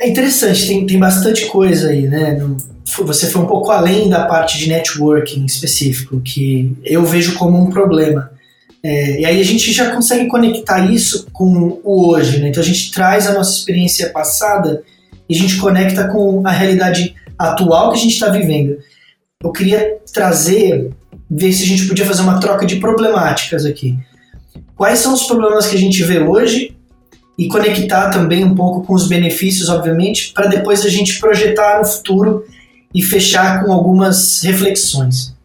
É 0.00 0.08
interessante, 0.08 0.66
tem, 0.66 0.86
tem 0.86 0.98
bastante 0.98 1.46
coisa 1.46 1.90
aí, 1.90 2.02
né? 2.08 2.38
Você 2.84 3.28
foi 3.28 3.42
um 3.42 3.46
pouco 3.46 3.70
além 3.70 4.08
da 4.08 4.26
parte 4.26 4.58
de 4.58 4.68
networking 4.68 5.44
específico, 5.44 6.20
que 6.20 6.76
eu 6.84 7.04
vejo 7.04 7.36
como 7.36 7.56
um 7.56 7.70
problema. 7.70 8.32
É, 8.82 9.20
e 9.20 9.24
aí 9.24 9.40
a 9.40 9.44
gente 9.44 9.72
já 9.72 9.90
consegue 9.90 10.26
conectar 10.26 10.80
isso 10.90 11.26
com 11.32 11.80
o 11.82 12.10
hoje, 12.10 12.38
né? 12.38 12.48
Então 12.48 12.62
a 12.62 12.66
gente 12.66 12.92
traz 12.92 13.26
a 13.26 13.32
nossa 13.32 13.58
experiência 13.58 14.10
passada 14.10 14.82
e 15.28 15.34
a 15.34 15.38
gente 15.38 15.56
conecta 15.56 16.06
com 16.08 16.46
a 16.46 16.50
realidade 16.50 17.14
atual 17.38 17.90
que 17.90 17.98
a 17.98 18.00
gente 18.00 18.12
está 18.12 18.28
vivendo. 18.28 18.78
Eu 19.42 19.52
queria 19.52 19.98
trazer, 20.12 20.90
ver 21.28 21.52
se 21.52 21.64
a 21.64 21.66
gente 21.66 21.86
podia 21.86 22.06
fazer 22.06 22.22
uma 22.22 22.40
troca 22.40 22.64
de 22.64 22.76
problemáticas 22.76 23.64
aqui. 23.64 23.98
Quais 24.76 25.00
são 25.00 25.12
os 25.12 25.24
problemas 25.24 25.66
que 25.66 25.76
a 25.76 25.78
gente 25.78 26.02
vê 26.04 26.20
hoje 26.20 26.76
e 27.36 27.48
conectar 27.48 28.10
também 28.10 28.44
um 28.44 28.54
pouco 28.54 28.84
com 28.84 28.94
os 28.94 29.08
benefícios, 29.08 29.68
obviamente, 29.68 30.32
para 30.32 30.46
depois 30.46 30.84
a 30.84 30.88
gente 30.88 31.20
projetar 31.20 31.78
no 31.78 31.84
futuro 31.84 32.44
e 32.92 33.02
fechar 33.02 33.64
com 33.64 33.72
algumas 33.72 34.42
reflexões. 34.42 35.36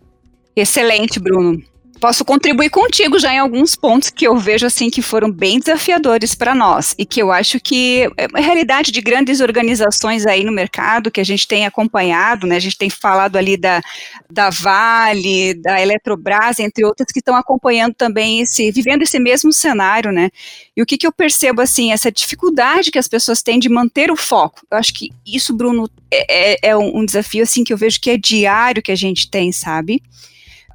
Excelente, 0.56 1.20
Bruno 1.20 1.62
posso 2.04 2.26
contribuir 2.26 2.70
contigo 2.70 3.18
já 3.18 3.34
em 3.34 3.40
alguns 3.40 3.78
pontos 3.78 4.10
que 4.10 4.28
eu 4.28 4.36
vejo 4.38 4.66
assim 4.66 4.90
que 4.90 5.02
foram 5.02 5.32
bem 5.32 5.58
desafiadores 5.58 6.36
para 6.36 6.54
nós 6.54 6.94
e 6.98 7.06
que 7.06 7.22
eu 7.22 7.32
acho 7.32 7.62
que 7.62 8.12
é 8.18 8.28
a 8.34 8.42
realidade 8.42 8.92
de 8.92 9.00
grandes 9.00 9.40
organizações 9.40 10.26
aí 10.26 10.44
no 10.44 10.52
mercado 10.52 11.10
que 11.10 11.22
a 11.22 11.24
gente 11.24 11.48
tem 11.48 11.66
acompanhado, 11.66 12.46
né? 12.46 12.58
A 12.58 12.60
gente 12.60 12.78
tem 12.78 12.90
falado 12.90 13.38
ali 13.38 13.56
da, 13.56 13.82
da 14.30 14.50
Vale, 14.50 15.54
da 15.54 15.82
Eletrobras, 15.82 16.60
entre 16.60 16.84
outras 16.84 17.10
que 17.10 17.20
estão 17.20 17.38
acompanhando 17.38 17.94
também 17.94 18.42
esse, 18.42 18.70
vivendo 18.70 19.04
esse 19.04 19.18
mesmo 19.18 19.54
cenário, 19.54 20.12
né? 20.12 20.30
E 20.76 20.82
o 20.82 20.86
que, 20.86 20.98
que 20.98 21.08
eu 21.08 21.12
percebo 21.14 21.62
assim, 21.62 21.94
essa 21.94 22.12
dificuldade 22.12 22.92
que 22.92 23.00
as 23.00 23.08
pessoas 23.08 23.42
têm 23.42 23.58
de 23.58 23.70
manter 23.70 24.12
o 24.12 24.18
foco. 24.18 24.60
Eu 24.70 24.78
acho 24.78 24.94
que 24.94 25.10
isso, 25.26 25.56
Bruno, 25.56 25.90
é, 26.12 26.68
é, 26.68 26.70
é 26.72 26.76
um 26.76 27.06
desafio 27.06 27.44
assim 27.44 27.64
que 27.64 27.72
eu 27.72 27.78
vejo 27.78 28.02
que 28.02 28.10
é 28.10 28.18
diário 28.18 28.84
que 28.84 28.92
a 28.92 28.98
gente 28.98 29.30
tem, 29.30 29.54
sabe? 29.54 30.04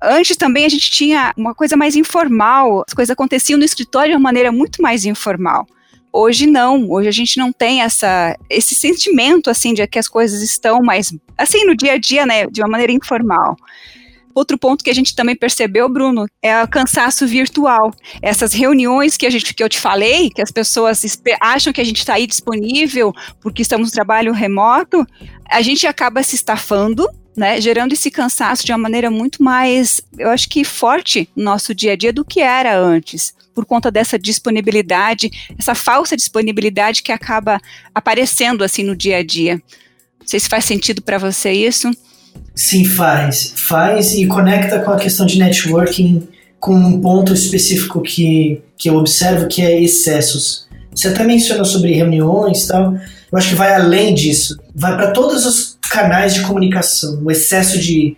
Antes 0.02 0.37
também 0.37 0.64
a 0.64 0.69
gente 0.69 0.90
tinha 0.90 1.33
uma 1.37 1.55
coisa 1.55 1.76
mais 1.76 1.97
informal, 1.97 2.85
as 2.87 2.95
coisas 2.95 3.11
aconteciam 3.11 3.59
no 3.59 3.64
escritório 3.64 4.11
de 4.11 4.17
uma 4.17 4.23
maneira 4.23 4.52
muito 4.52 4.81
mais 4.81 5.05
informal. 5.05 5.67
Hoje 6.12 6.47
não, 6.47 6.90
hoje 6.90 7.09
a 7.09 7.12
gente 7.12 7.37
não 7.38 7.52
tem 7.52 7.83
essa, 7.83 8.37
esse 8.49 8.75
sentimento 8.75 9.50
assim 9.50 9.75
de 9.75 9.87
que 9.87 9.99
as 9.99 10.09
coisas 10.09 10.40
estão 10.43 10.81
mais 10.81 11.12
assim 11.37 11.64
no 11.64 11.76
dia 11.76 11.93
a 11.93 11.99
dia, 11.99 12.25
né, 12.25 12.47
de 12.47 12.62
uma 12.62 12.69
maneira 12.69 12.93
informal. 12.93 13.57
Outro 14.35 14.57
ponto 14.57 14.85
que 14.85 14.90
a 14.90 14.95
gente 14.95 15.17
também 15.17 15.35
percebeu, 15.35 15.88
Bruno, 15.88 16.26
é 16.40 16.62
o 16.62 16.69
cansaço 16.69 17.26
virtual. 17.26 17.93
Essas 18.23 18.52
reuniões 18.52 19.17
que 19.17 19.26
a 19.26 19.31
gente 19.31 19.52
que 19.52 19.62
eu 19.62 19.69
te 19.69 19.81
falei, 19.81 20.31
que 20.31 20.40
as 20.40 20.52
pessoas 20.52 21.02
acham 21.40 21.73
que 21.73 21.81
a 21.81 21.85
gente 21.85 21.99
está 21.99 22.14
aí 22.14 22.25
disponível 22.25 23.12
porque 23.40 23.62
estamos 23.62 23.88
no 23.88 23.93
trabalho 23.93 24.33
remoto, 24.33 25.05
a 25.50 25.61
gente 25.61 25.88
acaba 25.88 26.23
se 26.23 26.37
estafando 26.37 27.09
né, 27.38 27.61
gerando 27.61 27.92
esse 27.92 28.11
cansaço 28.11 28.66
de 28.66 28.73
uma 28.73 28.78
maneira 28.78 29.11
muito 29.11 29.42
mais, 29.42 30.00
eu 30.18 30.28
acho 30.28 30.49
que 30.49 30.64
forte 30.64 31.28
no 31.37 31.45
nosso 31.45 31.73
dia 31.73 31.92
a 31.92 31.97
dia 31.97 32.12
do 32.12 32.25
que 32.25 32.40
era 32.40 32.76
antes, 32.76 33.33
por 33.54 33.64
conta 33.64 33.92
dessa 33.92 34.18
disponibilidade, 34.18 35.30
essa 35.57 35.75
falsa 35.75 36.16
disponibilidade 36.16 37.00
que 37.00 37.12
acaba 37.12 37.61
aparecendo 37.95 38.64
assim 38.64 38.83
no 38.83 38.97
dia 38.97 39.18
a 39.18 39.25
dia. 39.25 39.62
Não 40.21 40.26
sei 40.26 40.40
se 40.40 40.49
faz 40.49 40.64
sentido 40.64 41.00
para 41.00 41.16
você 41.16 41.52
isso. 41.52 41.88
Sim, 42.57 42.85
faz. 42.85 43.52
Faz 43.54 44.14
e 44.14 44.26
conecta 44.26 44.80
com 44.80 44.90
a 44.90 44.99
questão 44.99 45.25
de 45.25 45.38
networking 45.38 46.26
com 46.59 46.75
um 46.75 47.00
ponto 47.00 47.33
específico 47.33 48.02
que, 48.02 48.61
que 48.76 48.90
eu 48.90 48.97
observo 48.97 49.47
que 49.47 49.62
é 49.62 49.80
excessos. 49.80 50.66
Você 50.92 51.07
até 51.07 51.23
mencionou 51.23 51.64
sobre 51.64 51.92
reuniões 51.92 52.64
e 52.64 52.68
tal. 52.68 52.99
Eu 53.30 53.38
acho 53.38 53.50
que 53.50 53.54
vai 53.54 53.75
além 53.75 54.14
disso. 54.14 54.58
Vai 54.75 54.97
para 54.97 55.11
todos 55.11 55.44
os 55.44 55.78
canais 55.90 56.35
de 56.35 56.42
comunicação. 56.42 57.20
O 57.23 57.30
excesso 57.30 57.78
de, 57.78 58.16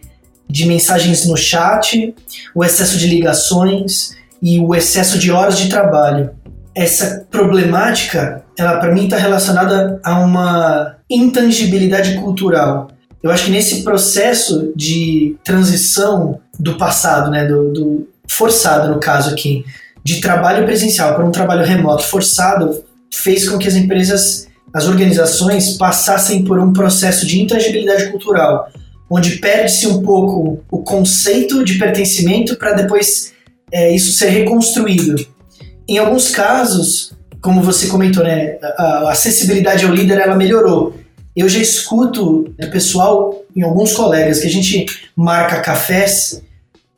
de 0.48 0.66
mensagens 0.66 1.26
no 1.26 1.36
chat, 1.36 2.14
o 2.54 2.64
excesso 2.64 2.96
de 2.96 3.06
ligações 3.06 4.16
e 4.42 4.58
o 4.58 4.74
excesso 4.74 5.18
de 5.18 5.30
horas 5.30 5.58
de 5.58 5.68
trabalho. 5.68 6.30
Essa 6.74 7.26
problemática, 7.30 8.44
ela 8.56 8.78
para 8.78 8.92
mim 8.92 9.04
está 9.04 9.16
relacionada 9.16 10.00
a 10.04 10.20
uma 10.20 10.96
intangibilidade 11.08 12.14
cultural. 12.14 12.88
Eu 13.22 13.30
acho 13.30 13.46
que 13.46 13.50
nesse 13.50 13.82
processo 13.82 14.72
de 14.74 15.36
transição 15.44 16.40
do 16.58 16.78
passado, 16.78 17.30
né, 17.30 17.44
do, 17.46 17.72
do 17.72 18.08
forçado 18.26 18.92
no 18.92 19.00
caso 19.00 19.30
aqui, 19.30 19.64
de 20.02 20.20
trabalho 20.20 20.64
presencial 20.64 21.14
para 21.14 21.26
um 21.26 21.30
trabalho 21.30 21.64
remoto 21.64 22.04
forçado, 22.04 22.82
fez 23.12 23.48
com 23.48 23.58
que 23.58 23.68
as 23.68 23.74
empresas 23.74 24.48
as 24.72 24.86
organizações 24.86 25.76
passassem 25.76 26.44
por 26.44 26.58
um 26.58 26.72
processo 26.72 27.26
de 27.26 27.40
intangibilidade 27.40 28.10
cultural, 28.10 28.68
onde 29.10 29.38
perde-se 29.38 29.86
um 29.86 30.02
pouco 30.02 30.60
o 30.70 30.78
conceito 30.78 31.64
de 31.64 31.78
pertencimento 31.78 32.56
para 32.56 32.72
depois 32.72 33.32
é, 33.72 33.94
isso 33.94 34.12
ser 34.12 34.28
reconstruído. 34.28 35.26
Em 35.88 35.98
alguns 35.98 36.30
casos, 36.30 37.12
como 37.40 37.62
você 37.62 37.88
comentou, 37.88 38.22
né, 38.22 38.58
a 38.78 39.10
acessibilidade 39.10 39.84
ao 39.84 39.92
líder 39.92 40.18
ela 40.18 40.36
melhorou. 40.36 40.94
Eu 41.34 41.48
já 41.48 41.58
escuto 41.58 42.54
né, 42.58 42.66
pessoal, 42.66 43.42
em 43.56 43.62
alguns 43.62 43.92
colegas, 43.92 44.40
que 44.40 44.46
a 44.46 44.50
gente 44.50 44.86
marca 45.16 45.60
cafés 45.60 46.42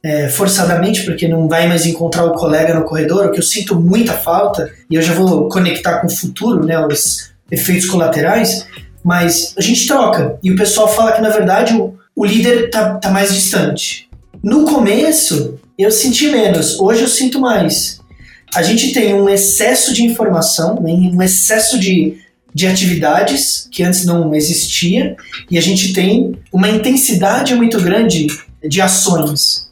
é, 0.04 0.28
forçadamente, 0.28 1.04
porque 1.04 1.28
não 1.28 1.48
vai 1.48 1.68
mais 1.68 1.86
encontrar 1.86 2.24
o 2.24 2.32
colega 2.32 2.74
no 2.74 2.84
corredor, 2.84 3.26
o 3.26 3.30
que 3.30 3.38
eu 3.38 3.42
sinto 3.42 3.78
muita 3.78 4.14
falta, 4.14 4.70
e 4.90 4.96
eu 4.96 5.02
já 5.02 5.14
vou 5.14 5.48
conectar 5.48 6.00
com 6.00 6.08
o 6.08 6.10
futuro, 6.10 6.64
né, 6.64 6.78
os, 6.86 7.31
efeitos 7.52 7.86
colaterais, 7.86 8.66
mas 9.04 9.54
a 9.56 9.60
gente 9.60 9.86
troca. 9.86 10.38
E 10.42 10.50
o 10.50 10.56
pessoal 10.56 10.88
fala 10.88 11.12
que, 11.12 11.20
na 11.20 11.28
verdade, 11.28 11.74
o, 11.74 11.94
o 12.16 12.24
líder 12.24 12.70
tá, 12.70 12.94
tá 12.94 13.10
mais 13.10 13.32
distante. 13.32 14.08
No 14.42 14.64
começo, 14.64 15.60
eu 15.78 15.90
senti 15.90 16.28
menos, 16.28 16.80
hoje 16.80 17.02
eu 17.02 17.08
sinto 17.08 17.38
mais. 17.38 18.00
A 18.54 18.62
gente 18.62 18.92
tem 18.92 19.14
um 19.14 19.28
excesso 19.28 19.94
de 19.94 20.02
informação, 20.02 20.80
né, 20.80 20.92
um 20.92 21.22
excesso 21.22 21.78
de 21.78 22.20
de 22.54 22.66
atividades 22.66 23.66
que 23.70 23.82
antes 23.82 24.04
não 24.04 24.34
existia 24.34 25.16
e 25.50 25.56
a 25.56 25.60
gente 25.60 25.92
tem 25.92 26.38
uma 26.52 26.68
intensidade 26.68 27.54
muito 27.54 27.80
grande 27.80 28.26
de 28.62 28.80
ações. 28.80 29.70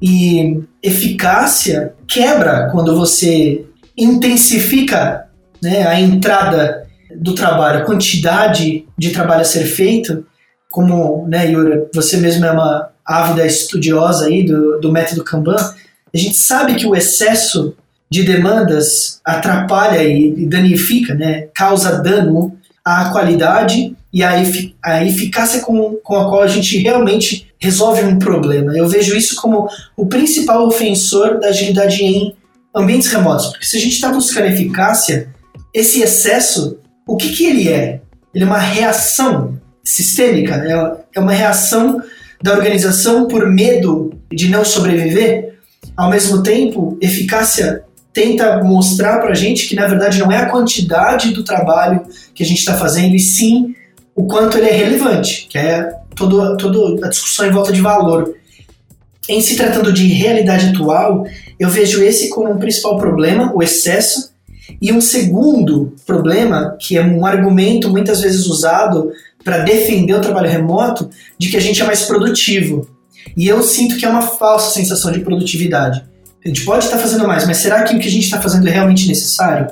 E 0.00 0.60
eficácia 0.82 1.94
quebra 2.06 2.68
quando 2.70 2.96
você 2.96 3.64
intensifica 3.96 5.26
né, 5.62 5.86
a 5.86 6.00
entrada 6.00 6.88
do 7.16 7.34
trabalho, 7.34 7.80
a 7.80 7.84
quantidade 7.84 8.86
de 8.96 9.10
trabalho 9.10 9.42
a 9.42 9.44
ser 9.44 9.64
feito, 9.64 10.24
como, 10.70 11.26
né, 11.28 11.50
Yura, 11.50 11.88
você 11.92 12.16
mesmo 12.16 12.44
é 12.44 12.52
uma 12.52 12.90
ávida 13.04 13.44
estudiosa 13.46 14.26
aí 14.26 14.44
do, 14.44 14.80
do 14.80 14.92
método 14.92 15.24
Kanban, 15.24 15.56
a 16.14 16.18
gente 16.18 16.36
sabe 16.36 16.74
que 16.74 16.86
o 16.86 16.94
excesso 16.94 17.74
de 18.10 18.24
demandas 18.24 19.20
atrapalha 19.24 20.02
e, 20.02 20.46
danifica, 20.46 21.14
né, 21.14 21.48
causa 21.54 22.02
dano 22.02 22.56
à 22.84 23.10
qualidade 23.10 23.96
e 24.12 24.22
à, 24.22 24.40
efic 24.40 24.74
à 24.82 25.04
eficácia 25.04 25.60
com, 25.60 25.96
com 26.02 26.16
a 26.16 26.28
qual 26.28 26.42
a 26.42 26.48
gente 26.48 26.78
realmente 26.78 27.46
resolve 27.58 28.02
um 28.02 28.18
problema. 28.18 28.76
Eu 28.76 28.88
vejo 28.88 29.16
isso 29.16 29.36
como 29.36 29.68
o 29.96 30.06
principal 30.06 30.66
ofensor 30.66 31.38
da 31.38 31.48
agilidade 31.48 32.02
em 32.02 32.34
ambientes 32.74 33.08
remotos, 33.08 33.46
porque 33.46 33.66
se 33.66 33.76
a 33.76 33.80
gente 33.80 33.92
está 33.92 34.08
buscando 34.08 34.46
eficácia, 34.46 35.28
esse 35.72 36.02
excesso, 36.02 36.78
o 37.10 37.16
que, 37.16 37.30
que 37.30 37.44
ele 37.44 37.68
é? 37.68 38.00
Ele 38.32 38.44
é 38.44 38.46
uma 38.46 38.58
reação 38.58 39.58
sistêmica, 39.82 40.54
é, 40.54 41.18
é 41.18 41.20
uma 41.20 41.32
reação 41.32 42.00
da 42.40 42.52
organização 42.52 43.26
por 43.26 43.50
medo 43.50 44.12
de 44.32 44.48
não 44.48 44.64
sobreviver. 44.64 45.58
Ao 45.96 46.08
mesmo 46.08 46.40
tempo, 46.42 46.96
eficácia 47.00 47.82
tenta 48.12 48.62
mostrar 48.62 49.18
para 49.18 49.30
a 49.30 49.34
gente 49.34 49.66
que 49.66 49.74
na 49.74 49.88
verdade 49.88 50.20
não 50.20 50.30
é 50.30 50.36
a 50.36 50.48
quantidade 50.48 51.32
do 51.32 51.42
trabalho 51.42 52.02
que 52.32 52.44
a 52.44 52.46
gente 52.46 52.58
está 52.58 52.74
fazendo, 52.74 53.16
e 53.16 53.18
sim 53.18 53.74
o 54.14 54.26
quanto 54.26 54.56
ele 54.56 54.68
é 54.68 54.72
relevante, 54.72 55.48
que 55.50 55.58
é 55.58 55.92
toda 56.14 57.04
a 57.04 57.08
discussão 57.08 57.46
em 57.46 57.50
volta 57.50 57.72
de 57.72 57.80
valor. 57.80 58.36
Em 59.28 59.40
se 59.40 59.56
tratando 59.56 59.92
de 59.92 60.06
realidade 60.06 60.68
atual, 60.68 61.26
eu 61.58 61.68
vejo 61.68 62.02
esse 62.02 62.28
como 62.30 62.50
um 62.50 62.58
principal 62.58 62.96
problema, 62.98 63.52
o 63.54 63.62
excesso, 63.62 64.29
e 64.80 64.92
um 64.92 65.00
segundo 65.00 65.94
problema, 66.06 66.76
que 66.78 66.96
é 66.96 67.02
um 67.02 67.24
argumento 67.24 67.88
muitas 67.88 68.20
vezes 68.20 68.46
usado 68.46 69.10
para 69.44 69.58
defender 69.58 70.14
o 70.14 70.20
trabalho 70.20 70.48
remoto, 70.48 71.08
de 71.38 71.48
que 71.48 71.56
a 71.56 71.60
gente 71.60 71.80
é 71.82 71.84
mais 71.84 72.02
produtivo. 72.02 72.88
E 73.36 73.46
eu 73.46 73.62
sinto 73.62 73.96
que 73.96 74.04
é 74.04 74.08
uma 74.08 74.22
falsa 74.22 74.72
sensação 74.74 75.12
de 75.12 75.20
produtividade. 75.20 76.04
A 76.44 76.48
gente 76.48 76.64
pode 76.64 76.84
estar 76.84 76.98
fazendo 76.98 77.26
mais, 77.26 77.46
mas 77.46 77.58
será 77.58 77.82
que 77.82 77.94
o 77.94 77.98
que 77.98 78.08
a 78.08 78.10
gente 78.10 78.24
está 78.24 78.40
fazendo 78.40 78.66
é 78.68 78.70
realmente 78.70 79.06
necessário? 79.06 79.68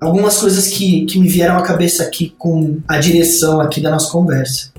Algumas 0.00 0.38
coisas 0.38 0.68
que, 0.68 1.04
que 1.04 1.18
me 1.18 1.28
vieram 1.28 1.58
à 1.58 1.62
cabeça 1.62 2.02
aqui 2.02 2.32
com 2.38 2.78
a 2.88 2.98
direção 2.98 3.60
aqui 3.60 3.80
da 3.80 3.90
nossa 3.90 4.10
conversa. 4.10 4.72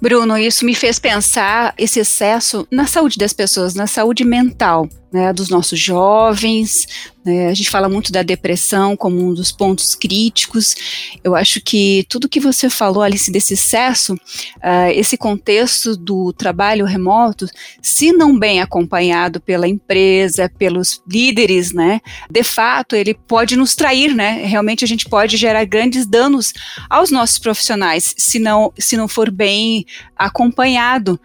Bruno, 0.00 0.38
isso 0.38 0.64
me 0.64 0.74
fez 0.74 0.98
pensar 0.98 1.74
esse 1.76 1.98
excesso 2.00 2.66
na 2.70 2.86
saúde 2.86 3.18
das 3.18 3.32
pessoas, 3.32 3.74
na 3.74 3.86
saúde 3.86 4.24
mental 4.24 4.88
né, 5.12 5.32
dos 5.32 5.48
nossos 5.48 5.78
jovens. 5.78 6.86
Né, 7.28 7.48
a 7.48 7.54
gente 7.54 7.68
fala 7.68 7.90
muito 7.90 8.10
da 8.10 8.22
depressão 8.22 8.96
como 8.96 9.22
um 9.22 9.34
dos 9.34 9.52
pontos 9.52 9.94
críticos. 9.94 10.74
Eu 11.22 11.36
acho 11.36 11.60
que 11.60 12.06
tudo 12.08 12.28
que 12.28 12.40
você 12.40 12.70
falou, 12.70 13.02
Alice, 13.02 13.30
desse 13.30 13.52
excesso, 13.52 14.14
uh, 14.14 14.90
esse 14.94 15.18
contexto 15.18 15.94
do 15.94 16.32
trabalho 16.32 16.86
remoto, 16.86 17.46
se 17.82 18.12
não 18.12 18.38
bem 18.38 18.62
acompanhado 18.62 19.42
pela 19.42 19.68
empresa, 19.68 20.50
pelos 20.58 21.02
líderes, 21.06 21.74
né, 21.74 22.00
de 22.30 22.42
fato, 22.42 22.96
ele 22.96 23.12
pode 23.12 23.56
nos 23.56 23.74
trair, 23.74 24.14
né? 24.14 24.42
Realmente 24.46 24.82
a 24.82 24.88
gente 24.88 25.06
pode 25.06 25.36
gerar 25.36 25.64
grandes 25.66 26.06
danos 26.06 26.54
aos 26.88 27.10
nossos 27.10 27.38
profissionais, 27.38 28.14
se 28.16 28.38
não, 28.38 28.72
se 28.78 28.96
não 28.96 29.06
for 29.06 29.30
bem 29.30 29.84
acompanhado. 30.16 31.20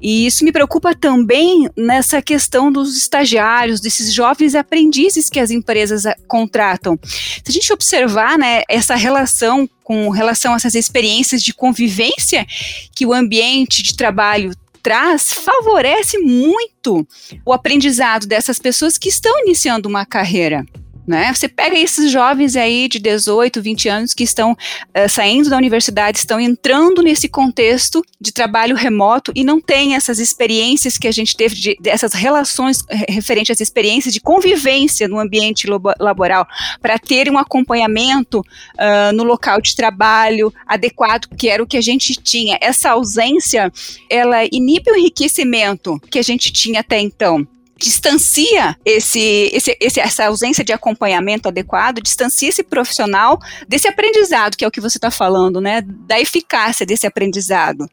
E 0.00 0.26
isso 0.26 0.44
me 0.44 0.52
preocupa 0.52 0.94
também 0.94 1.68
nessa 1.76 2.20
questão 2.20 2.70
dos 2.70 2.96
estagiários, 2.96 3.80
desses 3.80 4.12
jovens 4.12 4.54
aprendizes 4.54 5.30
que 5.30 5.40
as 5.40 5.50
empresas 5.50 6.04
eh, 6.04 6.16
contratam. 6.26 6.98
Se 7.04 7.42
a 7.48 7.52
gente 7.52 7.72
observar 7.72 8.38
né, 8.38 8.62
essa 8.68 8.94
relação 8.94 9.68
com 9.82 10.08
relação 10.10 10.52
a 10.52 10.56
essas 10.56 10.74
experiências 10.74 11.42
de 11.42 11.54
convivência 11.54 12.46
que 12.94 13.06
o 13.06 13.12
ambiente 13.12 13.82
de 13.82 13.96
trabalho 13.96 14.52
traz 14.82 15.32
favorece 15.32 16.18
muito 16.18 17.06
o 17.44 17.52
aprendizado 17.52 18.26
dessas 18.26 18.58
pessoas 18.58 18.98
que 18.98 19.08
estão 19.08 19.40
iniciando 19.40 19.88
uma 19.88 20.04
carreira. 20.04 20.64
Né? 21.06 21.32
Você 21.34 21.48
pega 21.48 21.78
esses 21.78 22.10
jovens 22.10 22.56
aí 22.56 22.88
de 22.88 22.98
18, 22.98 23.60
20 23.60 23.88
anos 23.88 24.14
que 24.14 24.24
estão 24.24 24.52
uh, 24.52 25.08
saindo 25.08 25.50
da 25.50 25.56
universidade, 25.56 26.18
estão 26.18 26.40
entrando 26.40 27.02
nesse 27.02 27.28
contexto 27.28 28.02
de 28.18 28.32
trabalho 28.32 28.74
remoto 28.74 29.30
e 29.34 29.44
não 29.44 29.60
têm 29.60 29.94
essas 29.94 30.18
experiências 30.18 30.96
que 30.96 31.06
a 31.06 31.12
gente 31.12 31.36
teve, 31.36 31.54
de, 31.56 31.76
dessas 31.78 32.14
relações 32.14 32.82
referentes 33.06 33.50
às 33.50 33.60
experiências 33.60 34.14
de 34.14 34.20
convivência 34.20 35.06
no 35.06 35.18
ambiente 35.18 35.66
laboral, 36.00 36.46
para 36.80 36.98
ter 36.98 37.30
um 37.30 37.36
acompanhamento 37.36 38.40
uh, 38.40 39.12
no 39.14 39.24
local 39.24 39.60
de 39.60 39.76
trabalho 39.76 40.52
adequado, 40.66 41.28
que 41.36 41.50
era 41.50 41.62
o 41.62 41.66
que 41.66 41.76
a 41.76 41.82
gente 41.82 42.14
tinha. 42.14 42.58
Essa 42.62 42.92
ausência, 42.92 43.70
ela 44.08 44.44
inibe 44.50 44.90
o 44.90 44.96
enriquecimento 44.96 46.00
que 46.10 46.18
a 46.18 46.22
gente 46.22 46.50
tinha 46.50 46.80
até 46.80 46.98
então 46.98 47.46
distancia 47.76 48.76
esse, 48.84 49.50
esse, 49.52 49.76
esse, 49.80 50.00
essa 50.00 50.26
ausência 50.26 50.64
de 50.64 50.72
acompanhamento 50.72 51.48
adequado, 51.48 52.00
distancia 52.00 52.48
esse 52.48 52.62
profissional 52.62 53.38
desse 53.68 53.88
aprendizado, 53.88 54.56
que 54.56 54.64
é 54.64 54.68
o 54.68 54.70
que 54.70 54.80
você 54.80 54.98
está 54.98 55.10
falando, 55.10 55.60
né? 55.60 55.82
Da 55.82 56.20
eficácia 56.20 56.86
desse 56.86 57.06
aprendizado. 57.06 57.88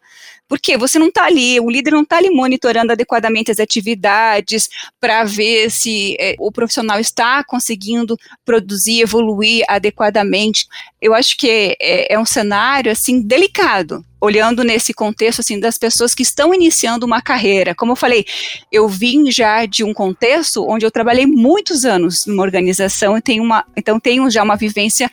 Porque 0.51 0.75
você 0.75 0.99
não 0.99 1.07
está 1.07 1.27
ali, 1.27 1.61
o 1.61 1.69
líder 1.69 1.91
não 1.91 2.01
está 2.01 2.17
ali 2.17 2.29
monitorando 2.29 2.91
adequadamente 2.91 3.49
as 3.49 3.57
atividades 3.57 4.67
para 4.99 5.23
ver 5.23 5.71
se 5.71 6.17
é, 6.19 6.35
o 6.37 6.51
profissional 6.51 6.99
está 6.99 7.41
conseguindo 7.41 8.17
produzir, 8.43 8.99
evoluir 8.99 9.63
adequadamente. 9.69 10.67
Eu 11.01 11.13
acho 11.13 11.37
que 11.37 11.77
é, 11.79 12.13
é 12.13 12.19
um 12.19 12.25
cenário 12.25 12.91
assim 12.91 13.21
delicado, 13.21 14.03
olhando 14.19 14.61
nesse 14.61 14.93
contexto 14.93 15.39
assim 15.39 15.57
das 15.57 15.77
pessoas 15.77 16.13
que 16.13 16.21
estão 16.21 16.53
iniciando 16.53 17.05
uma 17.05 17.21
carreira. 17.21 17.73
Como 17.73 17.93
eu 17.93 17.95
falei, 17.95 18.25
eu 18.69 18.89
vim 18.89 19.31
já 19.31 19.65
de 19.65 19.85
um 19.85 19.93
contexto 19.93 20.67
onde 20.67 20.85
eu 20.85 20.91
trabalhei 20.91 21.25
muitos 21.25 21.85
anos 21.85 22.25
numa 22.25 22.43
organização 22.43 23.17
e 23.17 23.21
tenho 23.21 23.41
uma, 23.41 23.65
então 23.73 24.01
tenho 24.01 24.29
já 24.29 24.43
uma 24.43 24.57
vivência 24.57 25.09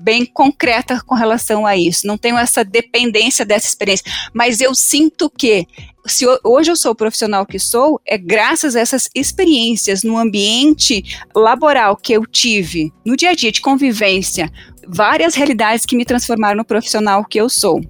bem 0.00 0.24
concreta 0.24 1.00
com 1.06 1.14
relação 1.14 1.66
a 1.66 1.76
isso. 1.76 2.06
Não 2.06 2.16
tenho 2.16 2.38
essa 2.38 2.64
dependência 2.64 3.44
dessa 3.44 3.66
experiência, 3.66 4.04
mas 4.32 4.60
eu 4.60 4.74
sinto 4.74 5.30
que 5.30 5.66
se 6.06 6.24
hoje 6.42 6.70
eu 6.70 6.76
sou 6.76 6.92
o 6.92 6.96
profissional 6.96 7.44
que 7.44 7.58
sou, 7.58 8.00
é 8.06 8.16
graças 8.16 8.74
a 8.74 8.80
essas 8.80 9.08
experiências 9.14 10.02
no 10.02 10.16
ambiente 10.16 11.04
laboral 11.34 11.96
que 11.96 12.12
eu 12.12 12.26
tive, 12.26 12.92
no 13.04 13.16
dia 13.16 13.30
a 13.30 13.34
dia 13.34 13.52
de 13.52 13.60
convivência, 13.60 14.50
várias 14.88 15.34
realidades 15.34 15.84
que 15.84 15.96
me 15.96 16.04
transformaram 16.04 16.56
no 16.56 16.64
profissional 16.64 17.24
que 17.24 17.38
eu 17.38 17.48
sou 17.48 17.80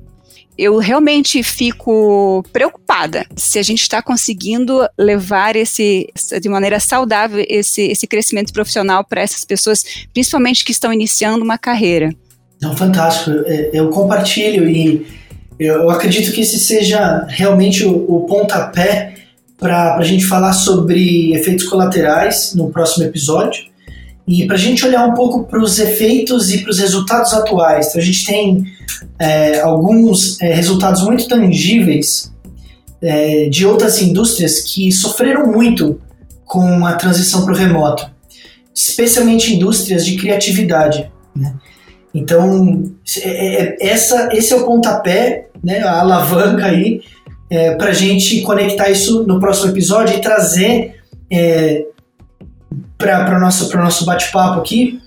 eu 0.61 0.77
realmente 0.77 1.43
fico 1.43 2.45
preocupada 2.53 3.25
se 3.35 3.59
a 3.59 3.63
gente 3.63 3.81
está 3.81 4.03
conseguindo 4.03 4.87
levar 4.99 5.57
esse 5.57 6.07
de 6.39 6.49
maneira 6.51 6.79
saudável 6.79 7.43
esse, 7.49 7.81
esse 7.83 8.07
crescimento 8.07 8.53
profissional 8.53 9.03
para 9.03 9.23
essas 9.23 9.43
pessoas, 9.43 9.83
principalmente 10.13 10.63
que 10.63 10.71
estão 10.71 10.93
iniciando 10.93 11.43
uma 11.43 11.57
carreira. 11.57 12.15
Não, 12.61 12.77
fantástico. 12.77 13.31
É, 13.47 13.71
eu 13.73 13.89
compartilho 13.89 14.69
e 14.69 15.07
eu 15.59 15.89
acredito 15.89 16.31
que 16.31 16.43
esse 16.43 16.59
seja 16.59 17.25
realmente 17.27 17.83
o, 17.85 17.95
o 17.95 18.27
pontapé 18.27 19.15
para 19.59 19.97
a 19.97 20.03
gente 20.03 20.27
falar 20.27 20.53
sobre 20.53 21.33
efeitos 21.33 21.67
colaterais 21.67 22.55
no 22.55 22.71
próximo 22.71 23.05
episódio. 23.05 23.65
E 24.31 24.47
para 24.47 24.55
a 24.55 24.59
gente 24.59 24.87
olhar 24.87 25.05
um 25.09 25.13
pouco 25.13 25.43
para 25.43 25.61
os 25.61 25.81
efeitos 25.81 26.53
e 26.53 26.59
para 26.59 26.71
os 26.71 26.79
resultados 26.79 27.33
atuais. 27.33 27.89
Então, 27.89 28.01
a 28.01 28.05
gente 28.05 28.25
tem 28.25 28.65
é, 29.19 29.59
alguns 29.59 30.41
é, 30.41 30.55
resultados 30.55 31.03
muito 31.03 31.27
tangíveis 31.27 32.33
é, 33.03 33.49
de 33.49 33.67
outras 33.67 34.01
indústrias 34.01 34.61
que 34.61 34.93
sofreram 34.93 35.51
muito 35.51 36.01
com 36.45 36.87
a 36.87 36.93
transição 36.93 37.45
para 37.45 37.55
o 37.55 37.57
remoto, 37.57 38.09
especialmente 38.73 39.53
indústrias 39.53 40.07
de 40.07 40.17
criatividade. 40.17 41.11
Né? 41.35 41.53
Então, 42.15 42.85
é, 43.23 43.65
é, 43.65 43.77
essa, 43.81 44.29
esse 44.33 44.53
é 44.53 44.57
o 44.57 44.65
pontapé, 44.65 45.49
né, 45.63 45.81
a 45.81 45.99
alavanca 46.01 46.67
aí, 46.67 47.01
é, 47.51 47.75
para 47.75 47.91
a 47.91 47.93
gente 47.93 48.43
conectar 48.43 48.89
isso 48.91 49.25
no 49.25 49.41
próximo 49.41 49.73
episódio 49.73 50.17
e 50.17 50.21
trazer 50.21 51.01
é, 51.29 51.85
para 53.01 53.37
o 53.37 53.41
nosso, 53.41 53.75
nosso 53.77 54.05
bate-papo 54.05 54.61
aqui 54.61 55.01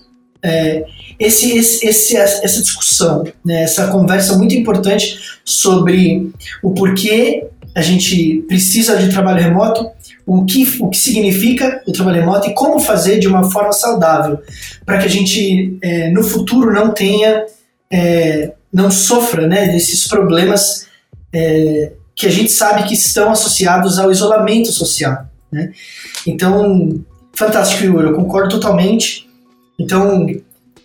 é, 0.43 0.83
esse, 1.17 1.57
esse, 1.57 1.87
esse, 1.87 2.17
essa 2.17 2.61
discussão, 2.61 3.23
né, 3.45 3.63
essa 3.63 3.87
conversa 3.87 4.37
muito 4.37 4.53
importante 4.53 5.17
sobre 5.45 6.31
o 6.61 6.71
porquê 6.71 7.47
a 7.73 7.81
gente 7.81 8.43
precisa 8.47 8.97
de 8.97 9.09
trabalho 9.09 9.41
remoto, 9.41 9.89
o 10.25 10.45
que, 10.45 10.77
o 10.79 10.89
que 10.89 10.97
significa 10.97 11.81
o 11.87 11.91
trabalho 11.91 12.19
remoto 12.19 12.49
e 12.49 12.53
como 12.53 12.79
fazer 12.79 13.19
de 13.19 13.27
uma 13.27 13.49
forma 13.49 13.71
saudável, 13.71 14.39
para 14.85 14.99
que 14.99 15.05
a 15.05 15.09
gente 15.09 15.77
é, 15.81 16.09
no 16.11 16.23
futuro 16.23 16.73
não 16.73 16.91
tenha 16.91 17.45
é, 17.91 18.53
não 18.71 18.91
sofra 18.91 19.47
né, 19.47 19.67
desses 19.67 20.07
problemas 20.07 20.87
é, 21.31 21.93
que 22.15 22.27
a 22.27 22.29
gente 22.29 22.51
sabe 22.51 22.83
que 22.83 22.93
estão 22.93 23.31
associados 23.31 23.97
ao 23.97 24.11
isolamento 24.11 24.71
social. 24.71 25.25
Né? 25.51 25.71
Então, 26.27 27.03
fantástico, 27.35 27.83
Yuri, 27.83 28.07
eu 28.07 28.13
concordo 28.13 28.49
totalmente. 28.49 29.27
Então, 29.79 30.27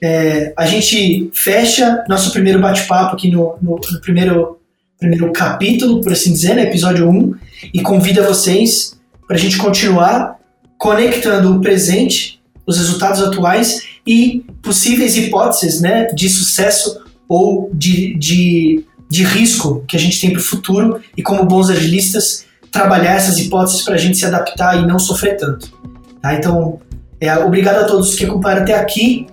é, 0.03 0.53
a 0.57 0.67
gente 0.67 1.31
fecha 1.35 2.05
nosso 2.09 2.33
primeiro 2.33 2.61
bate-papo 2.61 3.15
aqui 3.15 3.31
no, 3.31 3.57
no, 3.61 3.77
no, 3.77 4.01
primeiro, 4.01 4.59
primeiro 4.99 5.33
capítulo, 5.33 6.01
por 6.01 6.13
assim 6.13 6.33
dizer, 6.33 6.55
né, 6.55 6.63
episódio 6.63 7.09
1, 7.09 7.35
e 7.75 7.81
convida 7.81 8.23
vocês 8.23 8.99
para 9.27 9.37
a 9.37 9.39
gente 9.39 9.59
continuar 9.59 10.39
conectando 10.79 11.57
o 11.57 11.61
presente, 11.61 12.41
os 12.65 12.79
resultados 12.79 13.21
atuais 13.21 13.83
e 14.07 14.45
possíveis 14.63 15.17
hipóteses 15.17 15.81
né, 15.81 16.07
de 16.15 16.29
sucesso 16.29 17.03
ou 17.29 17.71
de, 17.75 18.17
de, 18.17 18.85
de 19.11 19.25
risco 19.25 19.85
que 19.87 19.97
a 19.97 20.01
gente 20.01 20.21
tem 20.21 20.31
para 20.31 20.41
o 20.41 20.45
futuro 20.45 21.01
e 21.17 21.23
como 21.23 21.45
bons 21.45 21.69
agilistas 21.69 22.47
trabalhar 22.71 23.15
essas 23.15 23.39
hipóteses 23.39 23.83
para 23.83 23.95
a 23.95 23.99
gente 23.99 24.17
se 24.17 24.25
adaptar 24.25 24.79
e 24.79 24.87
não 24.87 24.99
sofrer 24.99 25.37
tanto. 25.37 25.78
Tá? 26.21 26.35
Então, 26.35 26.81
é, 27.21 27.37
obrigado 27.39 27.79
a 27.79 27.85
todos 27.85 28.15
que 28.15 28.25
acompanharam 28.25 28.63
até 28.63 28.75
aqui. 28.75 29.27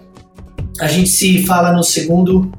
A 0.80 0.88
gente 0.88 1.10
se 1.10 1.46
fala 1.46 1.72
no 1.72 1.84
segundo 1.84 2.52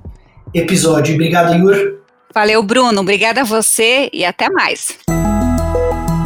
episódio. 0.55 1.15
Obrigado, 1.15 1.55
Yur. 1.55 1.97
Valeu, 2.35 2.63
Bruno. 2.63 3.01
Obrigada 3.01 3.43
a 3.43 3.45
você 3.45 4.11
e 4.13 4.25
até 4.25 4.49
mais. 4.51 4.99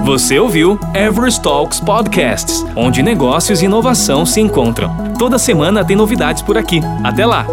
Você 0.05 0.39
ouviu 0.39 0.79
Everest 0.95 1.41
Talks 1.41 1.79
Podcasts, 1.79 2.65
onde 2.75 3.03
negócios 3.03 3.63
e 3.63 3.67
inovação 3.67 4.27
se 4.27 4.41
encontram. 4.41 5.13
Toda 5.19 5.39
semana 5.39 5.85
tem 5.85 5.95
novidades 5.95 6.43
por 6.43 6.59
aqui. 6.59 6.81
Até 7.05 7.25
lá! 7.25 7.47